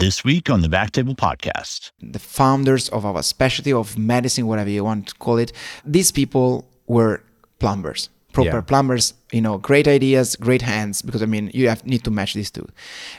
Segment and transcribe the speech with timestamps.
[0.00, 1.90] This week on the Back Table Podcast.
[2.00, 5.50] The founders of our specialty of medicine, whatever you want to call it,
[5.84, 7.20] these people were
[7.58, 8.60] plumbers, proper Yeah.
[8.60, 12.34] plumbers, you know, great ideas, great hands, because I mean, you have need to match
[12.34, 12.66] these two.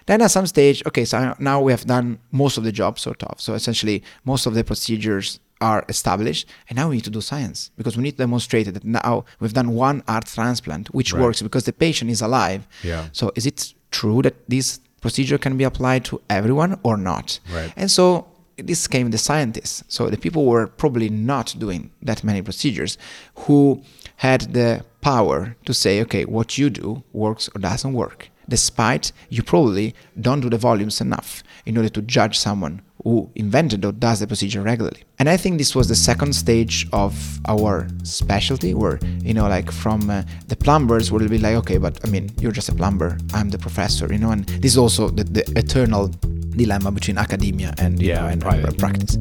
[0.06, 3.22] Then at some stage, okay, so now we have done most of the job, sort
[3.24, 3.42] of.
[3.42, 7.72] So essentially, most of the procedures are established, and now we need to do science
[7.78, 11.22] because we need to demonstrate that now we've done one heart transplant, which Right.
[11.24, 12.62] works because the patient is alive.
[12.84, 13.10] Yeah.
[13.12, 17.40] So is it true that this procedure can be applied to everyone or not?
[17.54, 17.74] Right.
[17.76, 19.84] And so this came the scientists.
[19.88, 22.98] So the people were probably not doing that many procedures
[23.36, 23.82] who
[24.18, 29.44] had the power to say, okay, what you do works or doesn't work, despite you
[29.44, 34.20] probably don't do the volumes enough in order to judge someone who invented or does
[34.20, 35.04] the procedure regularly.
[35.20, 39.72] And I think this was the second stage of our specialty where, you know, like
[39.72, 43.18] from uh, the plumbers will be like, okay, but I mean, you're just a plumber,
[43.34, 47.74] I'm the professor, you know, and this is also the, the eternal dilemma between academia
[47.78, 49.18] and, you Yeah, know, and, and practice.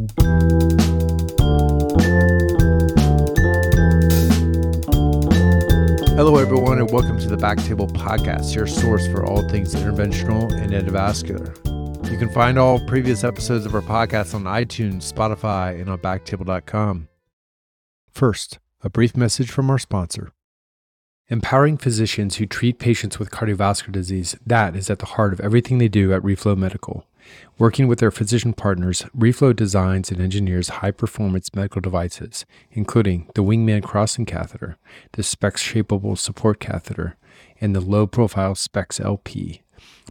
[6.17, 10.73] Hello, everyone, and welcome to the Backtable Podcast, your source for all things interventional and
[10.73, 11.78] endovascular.
[12.11, 17.09] You can find all previous episodes of our podcast on iTunes, Spotify, and on backtable.com.
[18.11, 20.33] First, a brief message from our sponsor.
[21.29, 25.79] Empowering physicians who treat patients with cardiovascular disease, that is at the heart of everything
[25.79, 27.07] they do at Reflow Medical.
[27.59, 33.43] Working with their physician partners, Reflow designs and engineers high performance medical devices, including the
[33.43, 34.77] Wingman crossing catheter,
[35.13, 37.17] the SPex shapeable support catheter,
[37.61, 39.63] and the low profile SPex LP.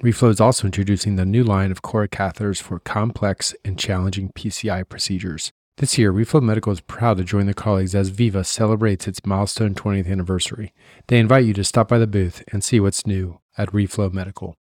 [0.01, 4.87] Reflow is also introducing the new line of Cora catheters for complex and challenging PCI
[4.87, 5.51] procedures.
[5.77, 9.75] This year, Reflow Medical is proud to join their colleagues as Viva celebrates its milestone
[9.75, 10.73] 20th anniversary.
[11.07, 14.55] They invite you to stop by the booth and see what's new at Reflow Medical.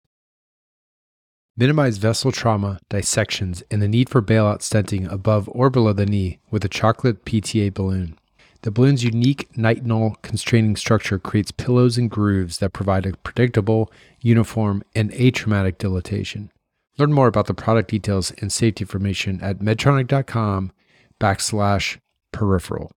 [1.56, 6.40] Minimize vessel trauma, dissections, and the need for bailout stenting above or below the knee
[6.50, 8.18] with a chocolate PTA balloon.
[8.64, 14.84] The balloon's unique nitinol constraining structure creates pillows and grooves that provide a predictable, uniform,
[14.96, 16.50] and atraumatic dilatation.
[16.98, 20.72] Learn more about the product details and safety information at medtronic.com
[21.20, 21.98] backslash
[22.32, 22.92] peripheral.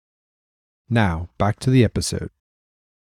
[0.88, 2.30] Now, back to the episode.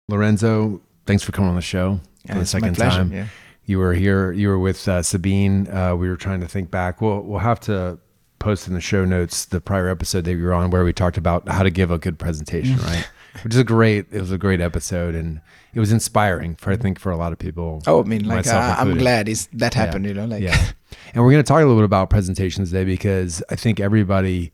[0.07, 3.11] Lorenzo, thanks for coming on the show for the second time.
[3.11, 3.27] yeah.
[3.65, 4.33] You were here.
[4.33, 5.73] You were with uh, Sabeen.
[5.73, 7.01] Uh, we were trying to think back.
[7.01, 7.99] We'll we'll have to
[8.39, 11.19] post in the show notes the prior episode that you were on where we talked
[11.19, 13.09] about how to give a good presentation, right?
[13.45, 14.07] Which is a great.
[14.11, 15.41] It was a great episode, and
[15.73, 17.83] it was inspiring for I think for a lot of people.
[17.87, 20.73] Oh, I mean, like, uh, I'm glad it's, that happened, you know, like, yeah.
[21.15, 24.53] And we're going to talk a little bit about presentations today because I think everybody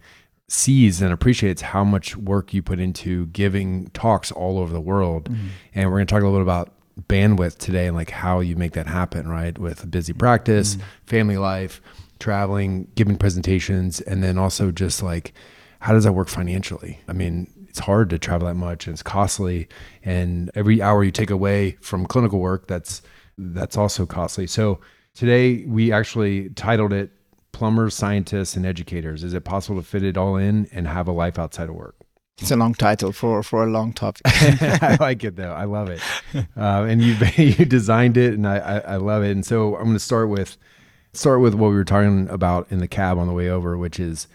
[0.49, 5.31] sees and appreciates how much work you put into giving talks all over the world.
[5.31, 5.47] Mm-hmm.
[5.75, 8.57] And we're going to talk a little bit about bandwidth today and like how you
[8.57, 9.57] make that happen, right?
[9.59, 10.87] With a busy practice, Mm-hmm.
[11.07, 11.81] family life,
[12.19, 15.33] traveling, giving presentations, and then also just like
[15.81, 17.01] how does that work financially?
[17.06, 19.69] I mean, it's hard to travel that much and it's costly
[20.03, 23.03] and every hour you take away from clinical work that's
[23.37, 24.47] that's also costly.
[24.47, 24.81] So
[25.15, 27.11] today we actually titled it
[27.53, 29.23] plumbers, scientists and educators.
[29.23, 31.97] Is it possible to fit it all in and have a life outside of work?
[32.39, 34.23] It's a long title for, for a long topic.
[34.27, 35.53] I like it though.
[35.53, 36.01] I love it.
[36.35, 36.45] Uh,
[36.89, 39.31] and you you designed it, and I, I I love it.
[39.31, 40.57] And so I'm going to start with
[41.13, 43.99] start with what we were talking about in the cab on the way over, which
[43.99, 44.29] is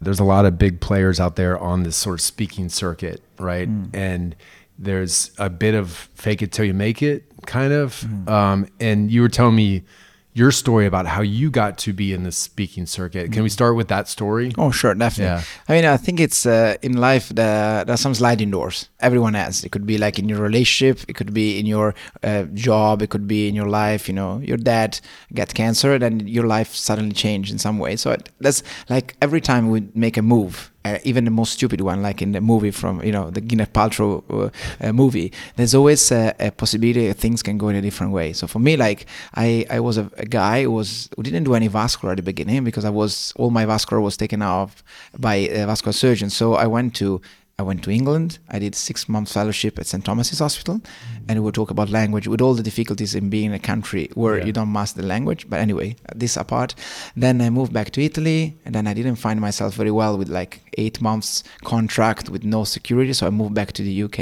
[0.00, 3.68] there's a lot of big players out there on this sort of speaking circuit, right?
[3.92, 4.34] And
[4.78, 8.06] there's a bit of fake it till you make it, kind of.
[8.28, 9.82] Um, and you were telling me
[10.32, 13.32] your story about how you got to be in the speaking circuit.
[13.32, 14.52] Can we start with that story?
[14.56, 15.24] Oh, sure, definitely.
[15.24, 15.42] Yeah.
[15.68, 18.88] I mean, I think it's uh, in life the, there are some sliding doors.
[19.00, 19.64] Everyone has.
[19.64, 21.04] It could be like in your relationship.
[21.08, 23.02] It could be in your uh, job.
[23.02, 24.08] It could be in your life.
[24.08, 25.00] You know, your dad
[25.34, 27.96] get cancer, then your life suddenly changed in some way.
[27.96, 31.80] So it, that's like every time we make a move, uh, even the most stupid
[31.80, 35.74] one, like in the movie from you know the Gwyneth Paltrow uh, uh, movie, there's
[35.74, 38.32] always a, a possibility that things can go in a different way.
[38.32, 41.54] So for me, like I, I was a, a guy who was who didn't do
[41.54, 44.82] any vascular at the beginning because I was all my vascular was taken off
[45.18, 46.30] by a vascular surgeon.
[46.30, 47.20] So I went to
[47.60, 48.38] I went to England.
[48.48, 50.80] I did six month fellowship at St Thomas's Hospital,
[51.30, 54.04] and we will talk about language with all the difficulties in being in a country
[54.14, 54.46] where Yeah.
[54.46, 55.42] you don't master the language.
[55.50, 55.88] But anyway,
[56.22, 56.74] this apart.
[57.16, 60.28] Then I moved back to Italy, and then I didn't find myself very well with
[60.28, 61.42] like eight months
[61.74, 63.12] contract with no security.
[63.12, 64.18] So I moved back to the UK,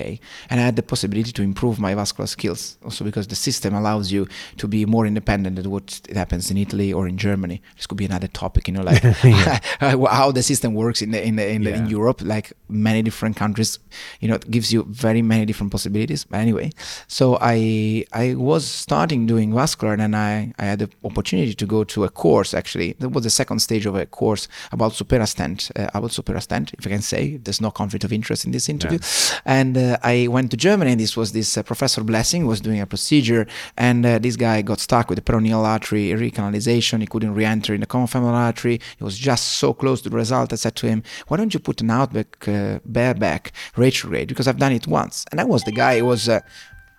[0.50, 2.60] and I had the possibility to improve my vascular skills.
[2.84, 4.26] Also because the system allows you
[4.56, 7.60] to be more independent than what it happens in Italy or in Germany.
[7.76, 9.02] This could be another topic, you know, like
[10.20, 13.18] how the system works in the, in the, in, the, in Europe, like many different
[13.18, 13.78] different countries.
[14.20, 16.24] You know, it gives you very many different possibilities.
[16.24, 16.70] But anyway,
[17.06, 21.84] so I I was starting doing vascular, and I I had the opportunity to go
[21.84, 22.54] to a course.
[22.54, 26.42] Actually, that was the second stage of a course about Supera stent, uh, about Supera
[26.42, 27.36] stent, if I can say.
[27.36, 28.98] There's no conflict of interest in this interview.
[29.44, 32.80] And uh, I went to Germany, and this was this uh, Professor Blessing was doing
[32.80, 33.46] a procedure,
[33.76, 37.00] and uh, this guy got stuck with the peroneal artery recanalization.
[37.00, 38.80] He couldn't re-enter in the common femoral artery.
[38.96, 40.52] He was just so close to the result.
[40.52, 44.28] I said to him, "Why don't you put an outback uh, bareback retrograde?
[44.28, 46.28] Because I've done it once." And I was the guy who was.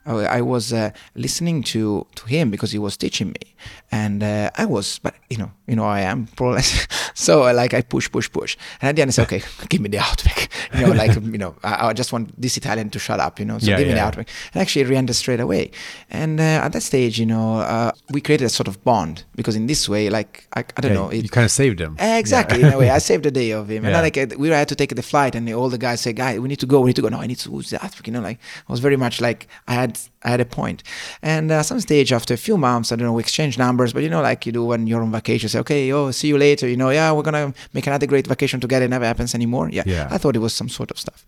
[0.09, 3.53] Uh, I was uh, listening to to him because he was teaching me,
[3.91, 6.57] and uh, I was, but you know, you know, I am pro.
[7.13, 9.81] so uh, like I push, push, push, and at the end I said, okay, give
[9.81, 10.49] me the outback.
[10.73, 13.39] You know, like you know, I, I, just want this Italian to shut up.
[13.39, 14.27] You know, so Yeah, give me the outback.
[14.53, 15.71] And actually, it re-entered straight away.
[16.09, 19.55] And uh, at that stage, you know, uh, we created a sort of bond because
[19.55, 21.95] in this way, like I, I don't Yeah, know, you it, kind of saved him.
[21.99, 22.59] Exactly.
[22.61, 22.67] Yeah.
[22.67, 23.83] In a way, I saved the day of him.
[23.85, 24.01] And Yeah.
[24.01, 26.47] then like we had to take the flight, and all the guys say, "Guy, we
[26.47, 26.81] need to go.
[26.81, 27.49] We need to go." No, I need to.
[27.51, 27.93] Who's that?
[28.05, 30.83] You know, like I was very much like I had I had a point.
[31.21, 34.03] And uh, some stage after a few months, I don't know, we exchange numbers, but
[34.03, 36.67] you know, like you do when you're on vacation, say, "Okay, oh, see you later."
[36.67, 38.85] You know, yeah, we're gonna make another great vacation together.
[38.85, 39.69] It never happens anymore.
[39.69, 39.83] Yeah.
[39.85, 40.07] Yeah.
[40.11, 41.25] I thought it was some sort of stuff.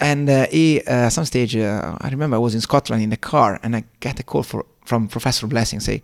[0.00, 3.16] And uh, he, uh, some stage, uh, I remember I was in Scotland in the
[3.16, 6.02] car, and I get a call for from Professor Blessing, say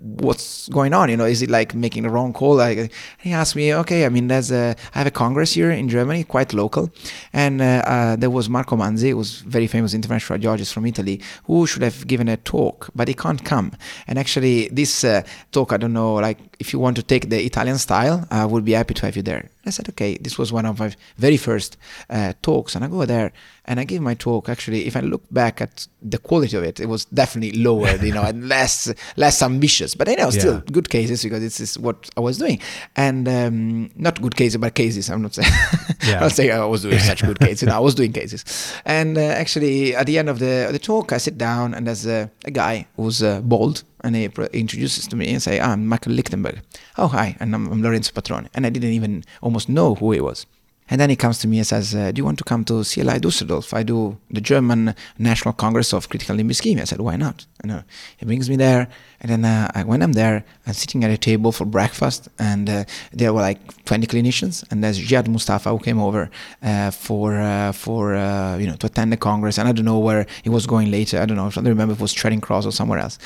[0.00, 1.24] what's going on you know?
[1.24, 2.56] Is it like making the wrong call?
[2.56, 5.88] Like he asked me okay i mean there's a i have a congress here in
[5.88, 6.90] germany quite local
[7.32, 11.20] and uh, uh, there was marco manzi who was very famous interventional radiologist from italy
[11.44, 13.72] who should have given a talk but he can't come.
[14.06, 15.22] And actually this uh,
[15.52, 18.64] talk i don't know like if you want to take the italian style i would
[18.64, 21.36] be happy to have you there i said okay this was one of my very
[21.36, 21.76] first
[22.10, 23.32] uh, talks and i go there
[23.70, 24.48] and I give my talk.
[24.48, 28.14] Actually, if I look back at the quality of it, it was definitely lower, you
[28.14, 29.94] know, and less less ambitious.
[29.94, 30.72] But I know still Yeah.
[30.72, 32.60] good cases because this is what I was doing,
[32.96, 35.10] and um, not good cases, but cases.
[35.10, 35.52] I'm not saying
[36.08, 36.14] Yeah.
[36.14, 37.68] I'm not saying I was doing such good cases.
[37.68, 38.40] I was doing cases,
[38.86, 41.86] and uh, actually at the end of the of the talk, I sit down and
[41.86, 43.84] there's a, a guy who's uh, bald.
[44.02, 46.60] And he introduces to me and say, "I'm Michael Lichtenberg."
[46.96, 48.48] Oh, hi, and I'm, I'm Lorenzo Patrone.
[48.54, 50.46] And I didn't even almost know who he was.
[50.90, 52.82] And then he comes to me and says, uh, Do you want to come to
[52.84, 53.74] CLI Dusseldorf?
[53.74, 56.82] I do the German National Congress of Critical Limb Ischemia.
[56.82, 57.46] I said, Why not?
[57.62, 57.82] And uh,
[58.16, 58.88] he brings me there.
[59.20, 62.70] And then uh, I, when I'm there, I'm sitting at a table for breakfast, and
[62.70, 64.64] uh, there were like 20 clinicians.
[64.70, 66.30] And there's Jihad Mustapha who came over
[66.62, 68.14] uh, for, uh, for
[68.58, 69.58] you know, to attend the Congress.
[69.58, 71.20] And I don't know where he was going later.
[71.20, 71.48] I don't know.
[71.48, 73.18] If I don't remember if it was Charing Cross or somewhere else.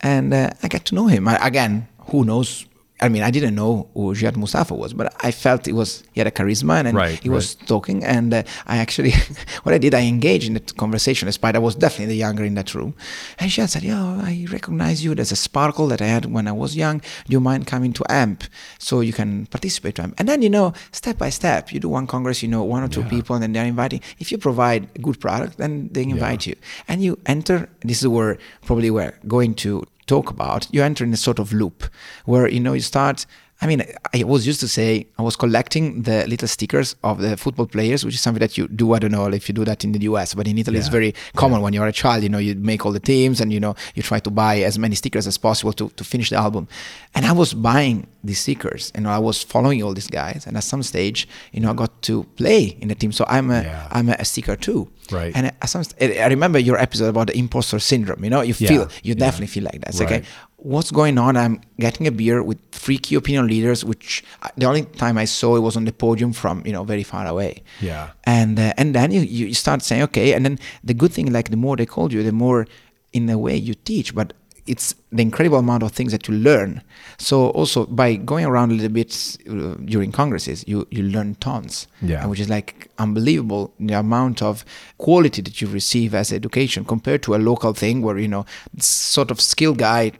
[0.00, 1.28] And I got to know him.
[1.28, 2.64] I, again, who knows
[3.00, 6.20] I mean, I didn't know who Jihad Mustapha was, but I felt it was he
[6.20, 8.04] had a charisma and, Right, he was talking.
[8.04, 9.12] And uh, I actually,
[9.62, 12.54] what I did, I engaged in the conversation, despite I was definitely the younger in
[12.54, 12.94] that room.
[13.38, 15.14] And Jihad said, "Yeah, I recognize you.
[15.14, 16.98] There's a sparkle that I had when I was young.
[16.98, 18.44] Do you mind coming to AMP
[18.78, 21.88] so you can participate to AMP?" And then you know, step by step, you do
[21.88, 24.00] one congress, you know, one or two people, and then they're inviting.
[24.18, 26.56] If you provide a good product, then they invite you,
[26.88, 27.68] and you enter.
[27.80, 28.36] This is where
[28.66, 31.84] probably we're going to talk about, you enter in a sort of loop
[32.24, 33.26] where you know you start.
[33.62, 33.82] I mean,
[34.14, 38.04] I was used to say I was collecting the little stickers of the football players,
[38.06, 38.94] which is something that you do.
[38.94, 41.14] I don't know if you do that in the US, but in Italy it's very
[41.36, 42.22] common when you're a child.
[42.22, 44.78] You know, you make all the teams and you know you try to buy as
[44.78, 46.68] many stickers as possible to, to finish the album.
[47.14, 50.46] And I was buying these stickers, and I was following all these guys.
[50.46, 53.12] And at some stage, you know, I got to play in the team.
[53.12, 53.88] So I'm a Yeah.
[53.92, 54.88] am a, sticker too.
[55.10, 55.32] Right.
[55.34, 58.22] And at some, st- I remember your episode about the imposter syndrome.
[58.24, 58.68] You know, you Yeah.
[58.68, 59.24] feel you Yeah.
[59.26, 59.88] definitely feel like that.
[59.90, 60.12] It's Right.
[60.12, 60.22] okay.
[60.62, 61.36] What's going on?
[61.36, 64.22] I'm getting a beer with three key opinion leaders, which
[64.56, 67.26] the only time I saw it was on the podium from you know very far
[67.26, 67.62] away.
[67.80, 68.10] Yeah.
[68.24, 71.50] And uh, and then you you start saying okay, and then the good thing like
[71.50, 72.66] the more they call you, the more
[73.12, 74.34] in a way you teach, but
[74.66, 76.82] it's the incredible amount of things that you learn.
[77.18, 81.88] So also by going around a little bit uh, during congresses, you you learn tons.
[82.02, 82.26] Yeah.
[82.26, 84.64] Which is like unbelievable the amount of
[84.98, 88.44] quality that you receive as education compared to a local thing where you know
[88.78, 90.12] sort of skill guy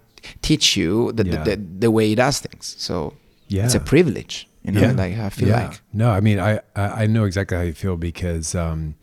[0.42, 1.42] teach you the, Yeah.
[1.44, 2.74] the, the, the way he does things.
[2.78, 3.14] So
[3.48, 3.64] yeah.
[3.64, 5.68] it's a privilege, you know, like I feel yeah.
[5.68, 5.80] like.
[5.92, 8.94] No, I mean, I, I know exactly how you feel because um,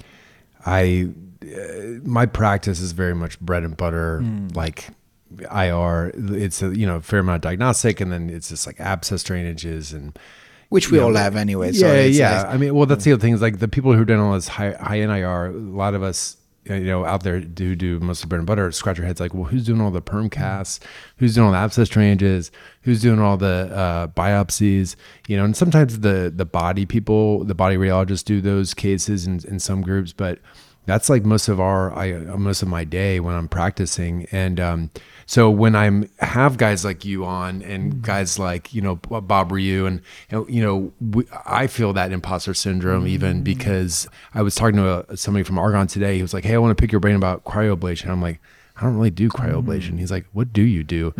[0.65, 1.09] I
[1.43, 4.47] uh, my practice is very much bread and butter, Hmm.
[4.55, 4.89] like
[5.51, 6.11] IR.
[6.15, 9.93] It's a you know fair amount of diagnostic, and then it's just like abscess drainages
[9.93, 10.17] and
[10.69, 11.71] Which we you all know, have anyway.
[11.73, 12.41] So yeah, yeah.
[12.43, 14.19] like- I mean, well, that's the other thing is like the people who are doing
[14.19, 15.47] all this high high NIR.
[15.47, 16.37] A lot of us,
[16.69, 18.71] you know, out there do do most of bread and butter.
[18.71, 20.79] Scratch your heads like, well, who's doing all the perm caths?
[21.17, 22.51] Who's doing all the abscess drainages?
[22.81, 24.95] Who's doing all the uh, biopsies?
[25.27, 29.41] You know, and sometimes the the body people, the body radiologists do those cases in
[29.47, 30.39] in some groups, but
[30.87, 34.25] that's like most of our I uh, most of my day when I'm practicing.
[34.31, 34.89] And um
[35.27, 39.85] so when I'm have guys like you on and guys like you know Bob Ryu
[39.85, 40.01] and
[40.49, 45.17] you know we, I feel that imposter syndrome even because I was talking to a,
[45.17, 46.15] somebody from Argon today.
[46.15, 48.09] He was like hey I want to pick your brain about cryoablation.
[48.09, 48.39] I'm like
[48.79, 49.93] I don't really do cryoablation.
[49.93, 49.99] Mm.
[49.99, 51.13] He's like, "What do you do?"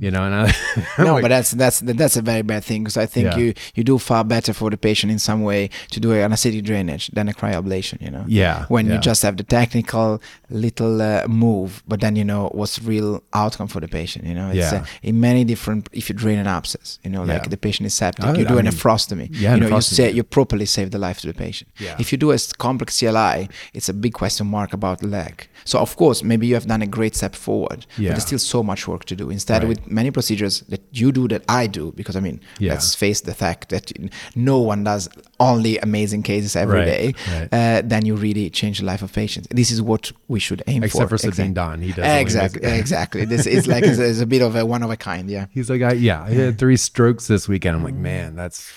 [0.00, 0.54] You know, and I,
[0.98, 3.36] no, like, but that's that's that's a very bad thing because I think Yeah.
[3.38, 6.64] you you do far better for the patient in some way to do an ascitic
[6.64, 8.00] drainage than a cryoablation.
[8.02, 8.24] You know.
[8.26, 8.94] Yeah, When yeah.
[8.94, 13.68] you just have the technical little uh, move, but then you know what's real outcome
[13.68, 14.24] for the patient.
[14.26, 14.80] You know, it's Yeah.
[14.82, 15.88] uh, in many different.
[15.92, 17.48] If you drain an abscess, you know, like Yeah.
[17.48, 19.28] the patient is septic, Oh, you do I a mean, nephrostomy.
[19.32, 19.94] yeah, you know, you nephrostomy.
[19.96, 21.70] say you properly save the life to the patient.
[21.78, 21.96] Yeah.
[21.98, 25.48] If you do a complex CLI, it's a big question mark about the leg.
[25.64, 28.62] So of course, maybe you have done a great step forward, but there's still so
[28.62, 29.30] much work to do.
[29.30, 29.68] Instead, Right.
[29.68, 32.72] with many procedures that you do that I do, because I mean, Yeah.
[32.72, 33.92] let's face the fact that
[34.34, 35.08] no one does
[35.40, 37.14] only amazing cases every Right, day.
[37.32, 37.48] right.
[37.52, 39.48] Uh, then you really change the life of patients.
[39.50, 41.14] This is what we should aim Except for.
[41.14, 43.24] Except for Sabeen Exact- Don, he does Exactly, exactly.
[43.24, 45.30] This is like it's, it's a bit of a one of a kind.
[45.30, 45.46] Yeah.
[45.56, 48.70] he's like, I, "Yeah, I had three strokes this weekend." I'm like, "Man, that's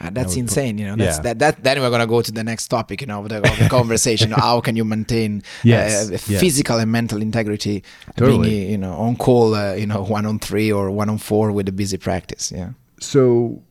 [0.00, 0.96] Uh, that's put- insane, you know.
[0.96, 1.22] That's, Yeah.
[1.22, 3.58] that, that then we're gonna go to the next topic, you know, of the, of
[3.58, 4.30] the conversation.
[4.30, 6.40] How can you maintain Yes, uh, yes.
[6.40, 7.82] physical and mental integrity,
[8.16, 8.48] Totally.
[8.48, 11.52] being, you know, on call, uh, you know, one on three or one on four
[11.52, 12.50] with a busy practice?
[12.50, 12.70] Yeah.
[13.00, 13.62] so."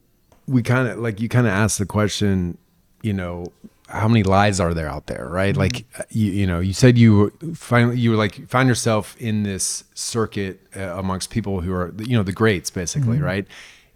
[0.48, 2.58] We kind of like you kind of asked the question,
[3.04, 3.46] you know,
[3.88, 5.52] how many lies are there out there, right?
[5.54, 5.60] Mm-hmm.
[5.62, 9.16] Like uh, you, you know, you said you were finally you were like find yourself
[9.20, 13.46] in this circuit uh, amongst people who are you know the greats basically, right?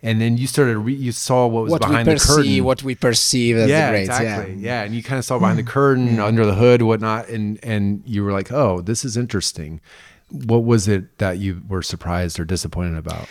[0.05, 1.71] And then you started re- you saw what was.
[1.71, 2.63] What we behind the perceive, curtain.
[2.65, 4.09] what we perceive as yeah, the greats.
[4.09, 4.53] exactly.
[4.55, 4.59] Yeah.
[4.59, 4.83] Yeah.
[4.83, 8.23] and you kind of saw behind the curtain, under the hood, whatnot, and and you
[8.23, 9.79] were like, "Oh, this is interesting."
[10.29, 13.27] What was it that you were surprised or disappointed about?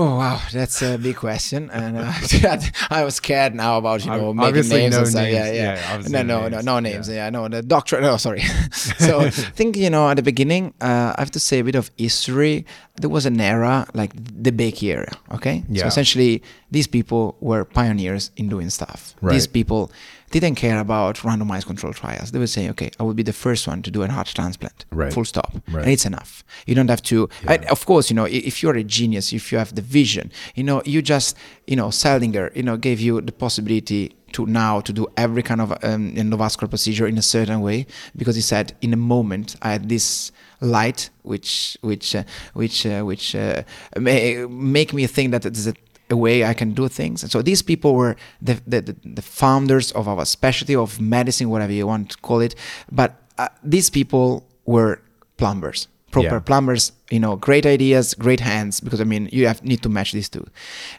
[0.00, 2.12] Oh wow, that's a big question, and uh,
[2.90, 5.26] I was scared now about you know making names no and stuff.
[5.26, 5.56] Yeah, names.
[5.56, 5.98] yeah.
[5.98, 6.64] Yeah, no, no no, no, names.
[6.66, 7.08] no names.
[7.08, 8.00] Yeah, no, the doctor.
[8.00, 8.42] No, sorry.
[8.72, 11.74] so I think you know at the beginning, uh, I have to say a bit
[11.74, 12.64] of history.
[13.00, 15.10] There was an era like the Bakey era.
[15.32, 15.86] Okay, so Yeah.
[15.88, 19.16] essentially these people were pioneers in doing stuff.
[19.20, 19.32] Right.
[19.32, 19.90] These people
[20.30, 22.30] didn't care about randomized control trials.
[22.32, 24.84] They would say, okay, I will be the first one to do a heart transplant.
[24.90, 25.12] Right.
[25.12, 25.52] Full stop.
[25.70, 25.84] Right.
[25.84, 26.44] And it's enough.
[26.66, 27.28] You don't have to.
[27.44, 27.52] Yeah.
[27.52, 30.64] I- of course, you know, if you're a genius, if you have the vision, you
[30.64, 34.92] know, you just, you know, Seldinger, you know, gave you the possibility to now to
[34.92, 38.92] do every kind of um, endovascular procedure in a certain way because he said, in
[38.92, 43.62] a moment, I had this light which which uh, which uh, which uh,
[43.98, 45.74] may make me think that there's a
[46.10, 47.22] a way I can do things.
[47.22, 51.72] And so these people were the, the, the, founders of our specialty of medicine, whatever
[51.72, 52.54] you want to call it.
[52.90, 55.00] But uh, these people were
[55.36, 56.40] plumbers, proper Yeah.
[56.40, 60.12] plumbers, you know, great ideas, great hands, because I mean, you have need to match
[60.12, 60.44] these two.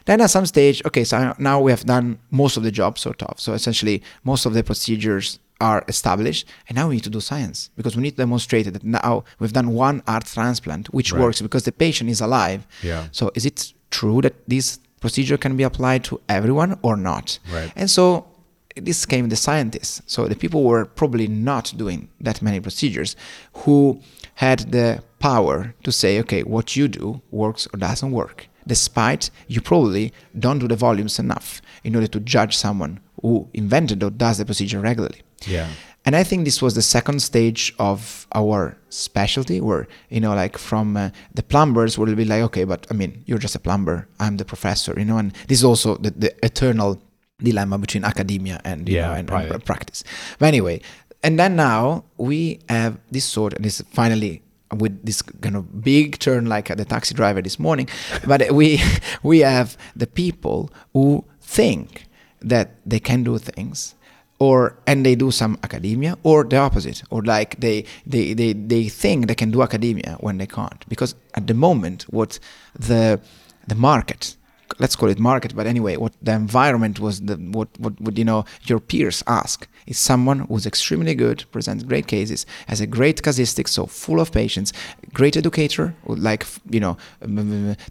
[0.04, 3.22] Then at some stage, okay, so now we have done most of the job, sort
[3.22, 3.38] of.
[3.40, 7.68] So essentially, most of the procedures are established, and now we need to do science
[7.76, 11.20] because we need to demonstrate that now we've done one heart transplant, which Right.
[11.20, 12.66] works because the patient is alive.
[12.82, 13.08] Yeah.
[13.12, 17.38] So is it true that this procedure can be applied to everyone or not?
[17.52, 17.72] Right.
[17.76, 18.26] And so
[18.76, 20.02] this came the scientists.
[20.06, 23.16] So the people were probably not doing that many procedures
[23.52, 24.00] who
[24.34, 28.48] had the power to say, okay, what you do works or doesn't work.
[28.66, 34.02] Despite you probably don't do the volumes enough in order to judge someone who invented
[34.02, 35.22] or does the procedure regularly.
[35.46, 35.68] Yeah.
[36.06, 40.56] And I think this was the second stage of our specialty, where you know, like
[40.56, 44.08] from uh, the plumbers will be like, okay, but I mean, you're just a plumber.
[44.18, 45.18] I'm the professor, you know.
[45.18, 47.02] And this is also the, the eternal
[47.38, 50.02] dilemma between academia and you Yeah, know and, and practice.
[50.38, 50.80] But anyway,
[51.22, 54.42] and then now we have this sort, and this finally
[54.78, 57.88] with this kind of big turn like the taxi driver this morning
[58.24, 58.80] but we
[59.24, 62.06] we have the people who think
[62.40, 63.96] that they can do things
[64.40, 68.88] or and they do some academia or the opposite or like they they they, they
[68.88, 70.84] think they can do academia when they can't.
[70.88, 72.40] Because at the moment what
[72.74, 73.20] the
[73.68, 74.34] the market
[74.78, 78.24] let's call it market but anyway what the environment was the what what would you
[78.24, 83.22] know your peers ask is someone who's extremely good presents great cases has a great
[83.22, 84.72] casuistics so full of patients
[85.12, 86.96] great educator like you know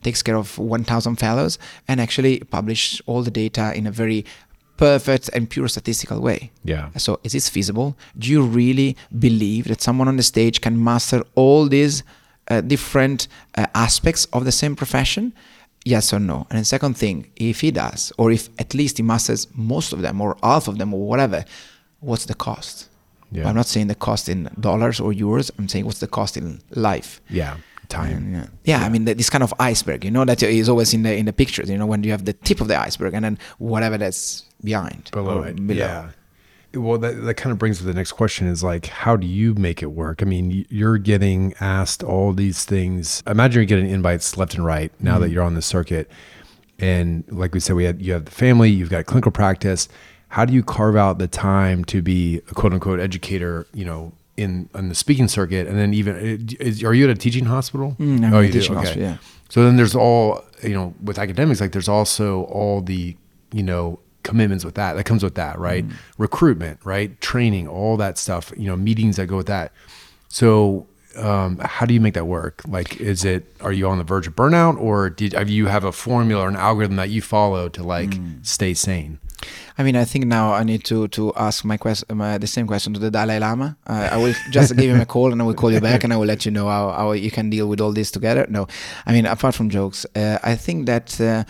[0.04, 4.26] takes care of 1000 fellows and actually publish all the data in a very
[4.80, 6.52] perfect and pure statistical way.
[6.64, 6.90] Yeah.
[6.98, 7.98] so is this feasible?
[8.18, 8.96] Do you really
[9.28, 12.04] believe that someone on the stage can master all these
[12.50, 15.34] uh, different uh, aspects of the same profession?
[15.84, 16.48] Yes or no?
[16.50, 20.02] And the second thing if he does or if at least he masters most of
[20.02, 21.44] them or half of them or whatever
[22.00, 22.88] what's the cost?
[23.32, 23.48] Yeah.
[23.48, 25.52] i'm not saying the cost in dollars or euros.
[25.60, 27.22] I'm saying what's the cost in life?
[27.30, 27.58] Yeah.
[27.90, 28.34] Time.
[28.34, 28.46] yeah.
[28.66, 31.26] yeah, I mean this kind of iceberg, you know, that is always in the in
[31.26, 31.70] the pictures.
[31.70, 35.10] You know, when you have the tip of the iceberg and then whatever that's behind
[35.12, 35.56] below it.
[35.56, 35.80] below.
[35.80, 36.10] Yeah.
[36.76, 39.56] Well, that, that kind of brings to the next question is like, how do you
[39.56, 40.22] make it work?
[40.22, 43.24] I mean, you're getting asked all these things.
[43.26, 45.34] Imagine you're getting invites left and right now that mm-hmm.
[45.34, 46.12] you're on the circuit.
[46.78, 49.90] And like we said, we had, you have the family, you've got clinical practice.
[50.28, 54.14] How do you carve out the time to be a quote unquote educator, you know,
[54.40, 55.68] in, on the speaking circuit?
[55.68, 56.16] And then even,
[56.60, 57.96] is, are you at a teaching hospital?
[58.00, 58.60] Mm, I'm oh, you do?
[58.60, 58.86] teaching Okay.
[58.86, 59.18] hospital, yeah.
[59.50, 63.16] So then there's all, you know, with academics, like there's also all the,
[63.52, 64.94] you know, commitments with that.
[64.94, 65.88] That comes with that, right?
[65.88, 65.94] Mm.
[66.18, 67.20] Recruitment, right?
[67.22, 69.72] Training, all that stuff, you know, meetings that go with that.
[70.28, 70.86] So,
[71.18, 72.62] um, how do you make that work?
[72.68, 75.84] Like, is it, are you on the verge of burnout or did have you have
[75.84, 78.46] a formula or an algorithm that you follow to like Mm.
[78.46, 79.18] stay sane?
[79.78, 82.68] I mean, I think now I need to to ask my question, my, the same
[82.68, 83.78] question to the Dalai Lama.
[83.88, 86.12] Uh, I will just give him a call and I will call you back and
[86.14, 88.46] I will let you know how, how you can deal with all this together.
[88.50, 88.68] No,
[89.06, 91.44] I mean, apart from jokes, uh, I think that uh,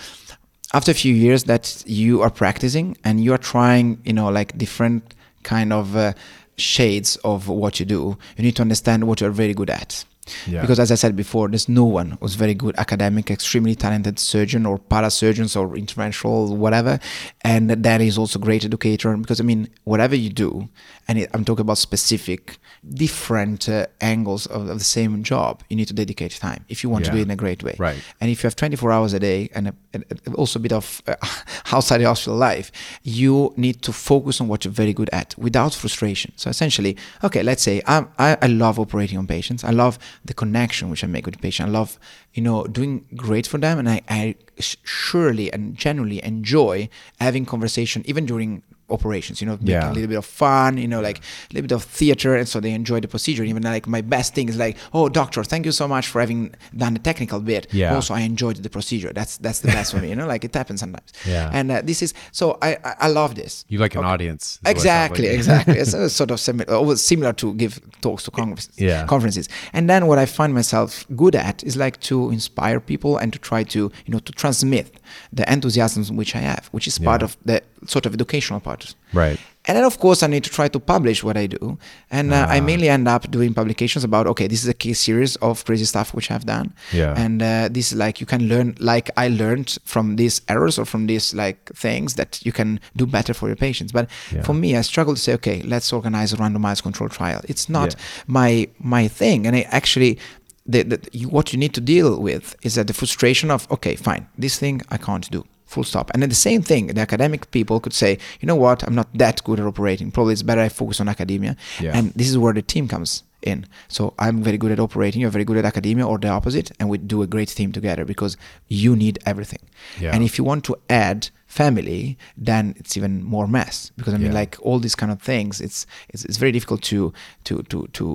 [0.74, 4.58] after a few years that you are practicing and you are trying, you know, like
[4.58, 6.14] different kind of uh,
[6.58, 10.06] shades of what you do, you need to understand what you're very good at.
[10.48, 10.62] Yeah.
[10.62, 14.66] Because as I said before, there's no one who's very good academic, extremely talented surgeon
[14.66, 17.00] or parasurgeons or interventional whatever,
[17.42, 19.16] and that is also great educator.
[19.18, 20.70] Because I mean, whatever you do,
[21.08, 22.58] and it, I'm talking about specific,
[22.94, 26.90] different uh, angles of, of the same job, you need to dedicate time if you
[26.90, 27.76] want to do it in a great way.
[27.78, 27.98] Right.
[28.22, 30.06] And if you have 24 hours a day and, a, and
[30.36, 31.16] also a bit of uh,
[31.72, 32.72] outside the hospital life,
[33.04, 36.32] you need to focus on what you're very good at without frustration.
[36.36, 39.64] So essentially, okay, let's say I'm, I, I love operating on patients.
[39.64, 41.70] I love the connection which I make with the patient.
[41.70, 42.00] I love,
[42.34, 43.80] you know, doing great for them.
[43.80, 49.68] And I, I surely and genuinely enjoy having conversation even during operations, you know, making
[49.70, 49.92] Yeah.
[49.92, 52.36] a little bit of fun, you know, like a little bit of theater.
[52.36, 53.44] And so they enjoy the procedure.
[53.44, 56.54] Even like my best thing is like, oh, doctor, thank you so much for having
[56.76, 57.68] done the technical bit.
[57.72, 57.96] Yeah.
[57.96, 59.12] Also, I enjoyed the procedure.
[59.14, 61.12] That's that's the best for me, you know, like it happens sometimes.
[61.26, 61.50] Yeah.
[61.54, 63.66] And uh, this is, so I, I, I love this.
[63.70, 64.10] You like an Okay.
[64.14, 64.60] audience.
[64.62, 65.36] it sounds Exactly, like.
[65.38, 65.78] exactly.
[65.82, 68.74] It's uh, sort of similar, always similar to give talks to conferences.
[68.78, 69.06] Yeah.
[69.06, 69.48] conferences.
[69.74, 73.40] And then what I find myself good at is like to inspire people and to
[73.40, 74.88] try to, you know, to transmit
[75.34, 77.26] the enthusiasm which I have, which is part Yeah.
[77.26, 78.96] of the sort of educational part.
[79.14, 79.40] Right.
[79.66, 81.78] And then, of course, I need to try to publish what I do.
[82.10, 82.62] And uh, I Ah.
[82.62, 86.14] mainly end up doing publications about, okay, this is a case series of crazy stuff
[86.14, 86.74] which I've done.
[86.92, 87.14] Yeah.
[87.18, 90.86] And uh, this is like, you can learn, like I learned from these errors or
[90.86, 93.92] from these like things that you can do better for your patients.
[93.92, 94.44] But Yeah.
[94.44, 97.42] for me, I struggle to say, okay, let's organize a randomized control trial.
[97.48, 98.02] It's not Yeah.
[98.28, 99.46] my my thing.
[99.46, 100.18] And I actually,
[100.66, 103.96] the, the, you, what you need to deal with is that the frustration of, okay,
[103.96, 105.44] fine, this thing I can't do.
[105.74, 106.10] Full stop.
[106.14, 109.08] And then the same thing, the academic people could say, you know what, I'm not
[109.24, 110.08] that good at operating.
[110.16, 111.54] Probably it's better I focus on academia.
[111.80, 111.96] Yeah.
[111.98, 113.12] And this is where the team comes
[113.52, 113.60] in.
[113.88, 116.90] So I'm very good at operating, you're very good at academia, or the opposite, and
[116.90, 118.34] we do a great team together because
[118.68, 119.64] you need everything.
[120.02, 120.14] Yeah.
[120.14, 123.92] And if you want to add family, then it's even more mess.
[123.96, 124.42] Because I mean, Yeah.
[124.42, 127.14] like all these kind of things, it's it's, it's very difficult to
[127.48, 128.06] to to to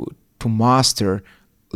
[0.41, 1.23] to master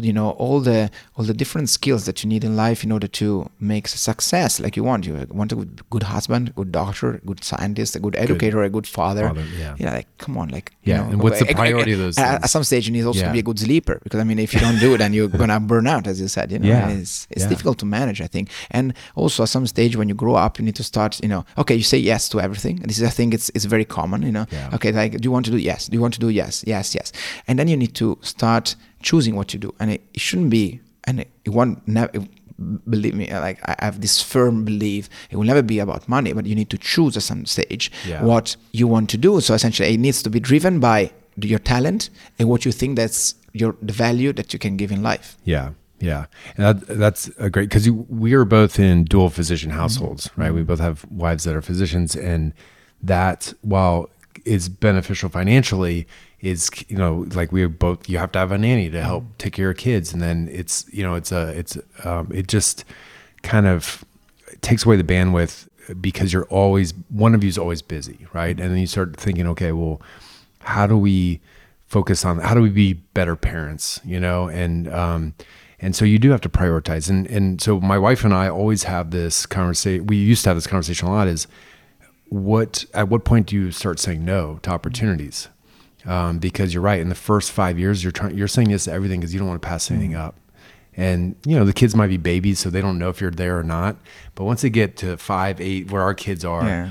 [0.04, 3.06] you know all the all the different skills that you need in life in order
[3.08, 4.60] to make success.
[4.60, 8.16] Like you want you want a good, good husband good doctor good scientist a good
[8.16, 9.74] educator a good father, Father, yeah.
[9.78, 12.44] yeah like come on like Yeah, you know, and what's the priority of those at,
[12.44, 13.26] at some stage you need also Yeah.
[13.28, 15.28] to be a good sleeper because i mean if you don't do it then you're
[15.28, 16.88] gonna burn out as you said you know Yeah.
[16.90, 17.48] it's it's Yeah.
[17.48, 18.46] difficult to manage i think.
[18.70, 21.44] And also at some stage when you grow up you need to start you know
[21.62, 22.76] okay you say yes to everything.
[22.88, 24.46] This is i think it's it's very common you know.
[24.76, 25.80] Okay like do you want to do yes?
[25.88, 26.64] Do you want to do yes?
[26.66, 27.12] Yes yes.
[27.46, 29.74] And then you need to start choosing what you do.
[29.80, 32.10] And it, it shouldn't be and it, it won't never
[32.90, 36.44] believe me like i have this firm belief it will never be about money but
[36.44, 38.22] you need to choose at some stage Yeah.
[38.24, 39.40] what you want to do.
[39.40, 43.36] So essentially it needs to be driven by your talent and what you think that's
[43.52, 45.36] your the value that you can give in life.
[45.44, 47.88] Yeah, yeah, and that, that's a great because
[48.24, 50.40] we are both in dual physician households, mm-hmm.
[50.40, 50.52] right?
[50.54, 52.52] We both have wives that are physicians, and
[53.02, 54.10] that while
[54.44, 56.06] is beneficial financially,
[56.40, 59.54] is you know like we both you have to have a nanny to help take
[59.54, 62.84] care of kids, and then it's you know it's a it's um, it just
[63.42, 64.04] kind of
[64.60, 65.68] takes away the bandwidth
[66.00, 68.58] because you're always one of you is always busy, right?
[68.58, 70.00] And then you start thinking, okay, well,
[70.60, 71.40] how do we
[71.86, 74.48] focus on how do we be better parents, you know?
[74.48, 75.34] And um
[75.80, 77.08] and so you do have to prioritize.
[77.08, 80.06] And and so my wife and I always have this conversation.
[80.06, 81.28] We used to have this conversation a lot.
[81.28, 81.46] Is
[82.28, 85.48] what at what point do you start saying no to opportunities?
[86.06, 87.00] Um, because you're right.
[87.00, 89.48] In the first five years, you're trying you're saying yes to everything because you don't
[89.48, 90.36] want to pass anything up.
[90.96, 93.58] And you know the kids might be babies, so they don't know if you're there
[93.58, 93.96] or not.
[94.34, 96.90] But once they get to five, eight, where our kids are, Yeah.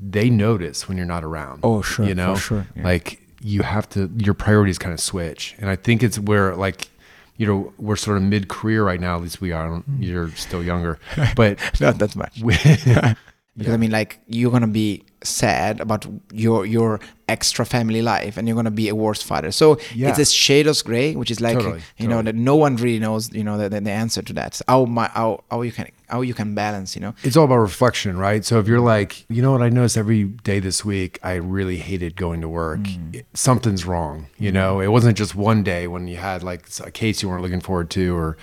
[0.00, 1.60] they notice when you're not around.
[1.62, 2.84] Oh, sure, you know, sure, yeah.
[2.84, 6.88] like you have to your priorities kind of switch, and I think it's where like
[7.36, 9.16] you know we're sort of mid career right now.
[9.16, 9.68] At least we are.
[9.68, 9.82] Mm.
[9.98, 10.98] You're still younger,
[11.36, 12.40] but not that much
[13.58, 18.46] because I mean, like you're gonna be sad about your your extra family life, and
[18.46, 19.50] you're gonna be a worse father.
[19.50, 20.08] So Yeah.
[20.10, 22.98] it's a shade of gray, which is like Totally, you know that no one really
[23.00, 24.60] knows you know the, the, the answer to that.
[24.68, 27.14] How my how, how you can how you can balance, you know.
[27.22, 28.42] it's all about reflection, right?
[28.44, 31.76] So if you're like, you know what, I noticed every day this week, I really
[31.76, 32.80] hated going to work.
[32.80, 33.14] Mm.
[33.16, 34.26] It- something's wrong.
[34.38, 37.42] You know, it wasn't just one day when you had like a case you weren't
[37.42, 38.38] looking forward to, or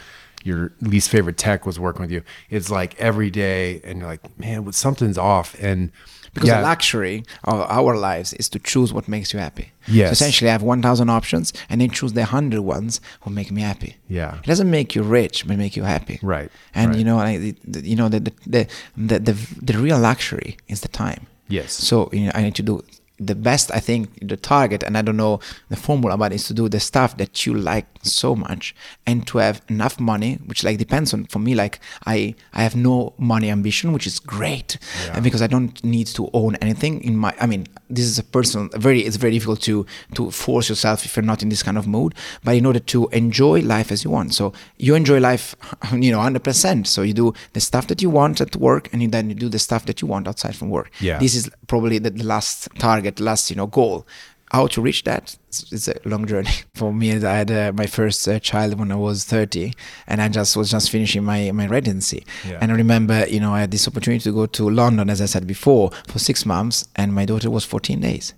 [0.45, 2.21] your least favorite tech was working with you.
[2.49, 5.55] It's like every day, and you're like, man, something's off.
[5.59, 5.91] And
[6.35, 9.71] Because yeah, the luxury of our lives is to choose what makes you happy.
[9.87, 10.09] Yes.
[10.09, 13.61] So essentially, I have 1,000 options and then choose the 100 ones who make me
[13.61, 13.95] happy.
[14.07, 14.37] Yeah.
[14.43, 16.19] It doesn't make you rich, but make you happy.
[16.21, 16.97] Right, And right.
[16.99, 20.57] you know, like, the, the, you know, the, the, the, the, the, the real luxury
[20.67, 21.25] is the time.
[21.47, 21.71] Yes.
[21.73, 22.83] So you know, I need to do
[23.17, 23.71] the best.
[23.73, 26.79] I think the target, and I don't know the formula, but is to do the
[26.79, 28.75] stuff that you like so much,
[29.05, 31.25] and to have enough money, which like depends on.
[31.25, 34.77] For me, like I I have no money ambition, which is great,
[35.13, 37.33] and because I don't need to own anything in my.
[37.39, 38.69] I mean, this is a personal.
[38.73, 41.87] Very, it's very difficult to to force yourself if you're not in this kind of
[41.87, 42.13] mood.
[42.43, 45.55] But in order to enjoy life as you want, so you enjoy life,
[45.93, 46.87] you know, hundred percent.
[46.87, 49.59] So you do the stuff that you want at work, and then you do the
[49.59, 50.91] stuff that you want outside from work.
[50.99, 51.19] Yeah.
[51.19, 54.05] This is probably the, the last target, last you know goal.
[54.51, 55.35] How to reach that?
[55.47, 57.09] It's, it's a long journey for me.
[57.11, 59.73] As I had uh, my first uh, child when I was 30,
[60.07, 62.25] and I just was just finishing my my residency.
[62.47, 62.59] Yeah.
[62.61, 65.25] And I remember, you know, I had this opportunity to go to London, as I
[65.25, 68.33] said before, for six months, and my daughter was 14 days.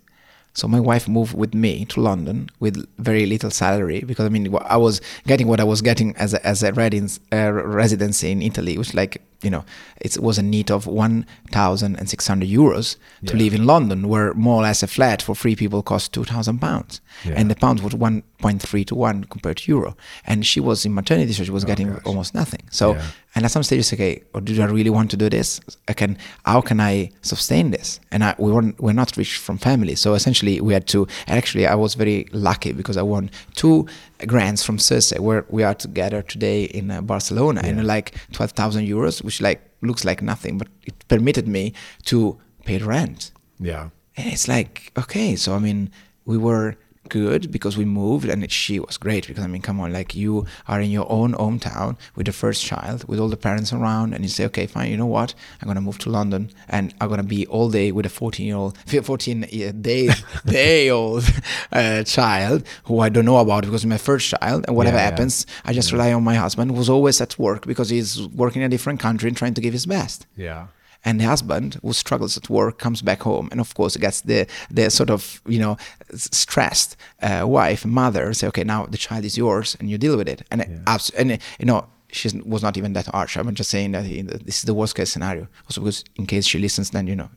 [0.57, 4.55] So my wife moved with me to London with very little salary because I mean
[4.65, 8.41] I was getting what I was getting as a, as a residence, uh, residency in
[8.41, 9.63] Italy, which like you know
[10.01, 12.95] it was a need of one thousand and six hundred euros
[13.25, 13.43] to Yeah.
[13.43, 16.59] live in London, where more or less a flat for three people cost two thousand
[16.59, 17.35] pounds, Yeah.
[17.37, 19.95] and the pound was one point three to one compared to euro.
[20.25, 22.03] And she was in maternity, so she was oh, getting Oh, gosh.
[22.05, 22.61] almost nothing.
[22.71, 23.01] So Yeah.
[23.35, 25.59] and at some stage, it's okay, or do I really want to do this?
[25.87, 26.17] I can.
[26.45, 27.99] How can I sustain this?
[28.11, 28.79] And I, we weren't.
[28.79, 31.07] We're not rich from family, so essentially we had to.
[31.27, 33.85] Actually, I was very lucky because I won two
[34.25, 38.87] grants from CIRSE, where we are together today in uh, Barcelona, and like twelve thousand
[38.87, 41.73] euros, which like looks like nothing, but it permitted me
[42.05, 43.31] to pay the rent.
[43.59, 43.89] yeah.
[44.19, 45.91] And it's like, okay, so I mean,
[46.25, 46.75] we were
[47.09, 50.45] good because we moved and she was great because I mean, come on, like you
[50.67, 54.23] are in your own hometown with the first child, with all the parents around, and
[54.23, 55.33] you say, okay, fine, you know what?
[55.61, 58.55] I'm gonna move to London and I'm gonna be all day with a 14 year
[58.55, 60.09] old, 14 year- day
[60.45, 61.23] day old
[61.71, 65.09] uh, child who I don't know about because my first child, and whatever Yeah, yeah.
[65.11, 68.65] happens, I just rely on my husband who's always at work because he's working in
[68.65, 70.67] a different country and trying to give his best Yeah.
[71.07, 74.45] And the husband who struggles at work comes back home and of course gets the
[74.77, 75.77] the sort of you know
[76.13, 80.27] stressed uh, wife mother say okay now the child is yours and you deal with
[80.27, 80.41] it.
[80.51, 83.35] And it abs- and uh, you know she was not even that harsh.
[83.37, 84.03] I'm just saying that
[84.45, 85.47] this is the worst case scenario.
[85.65, 87.29] Also because in case she listens then you know.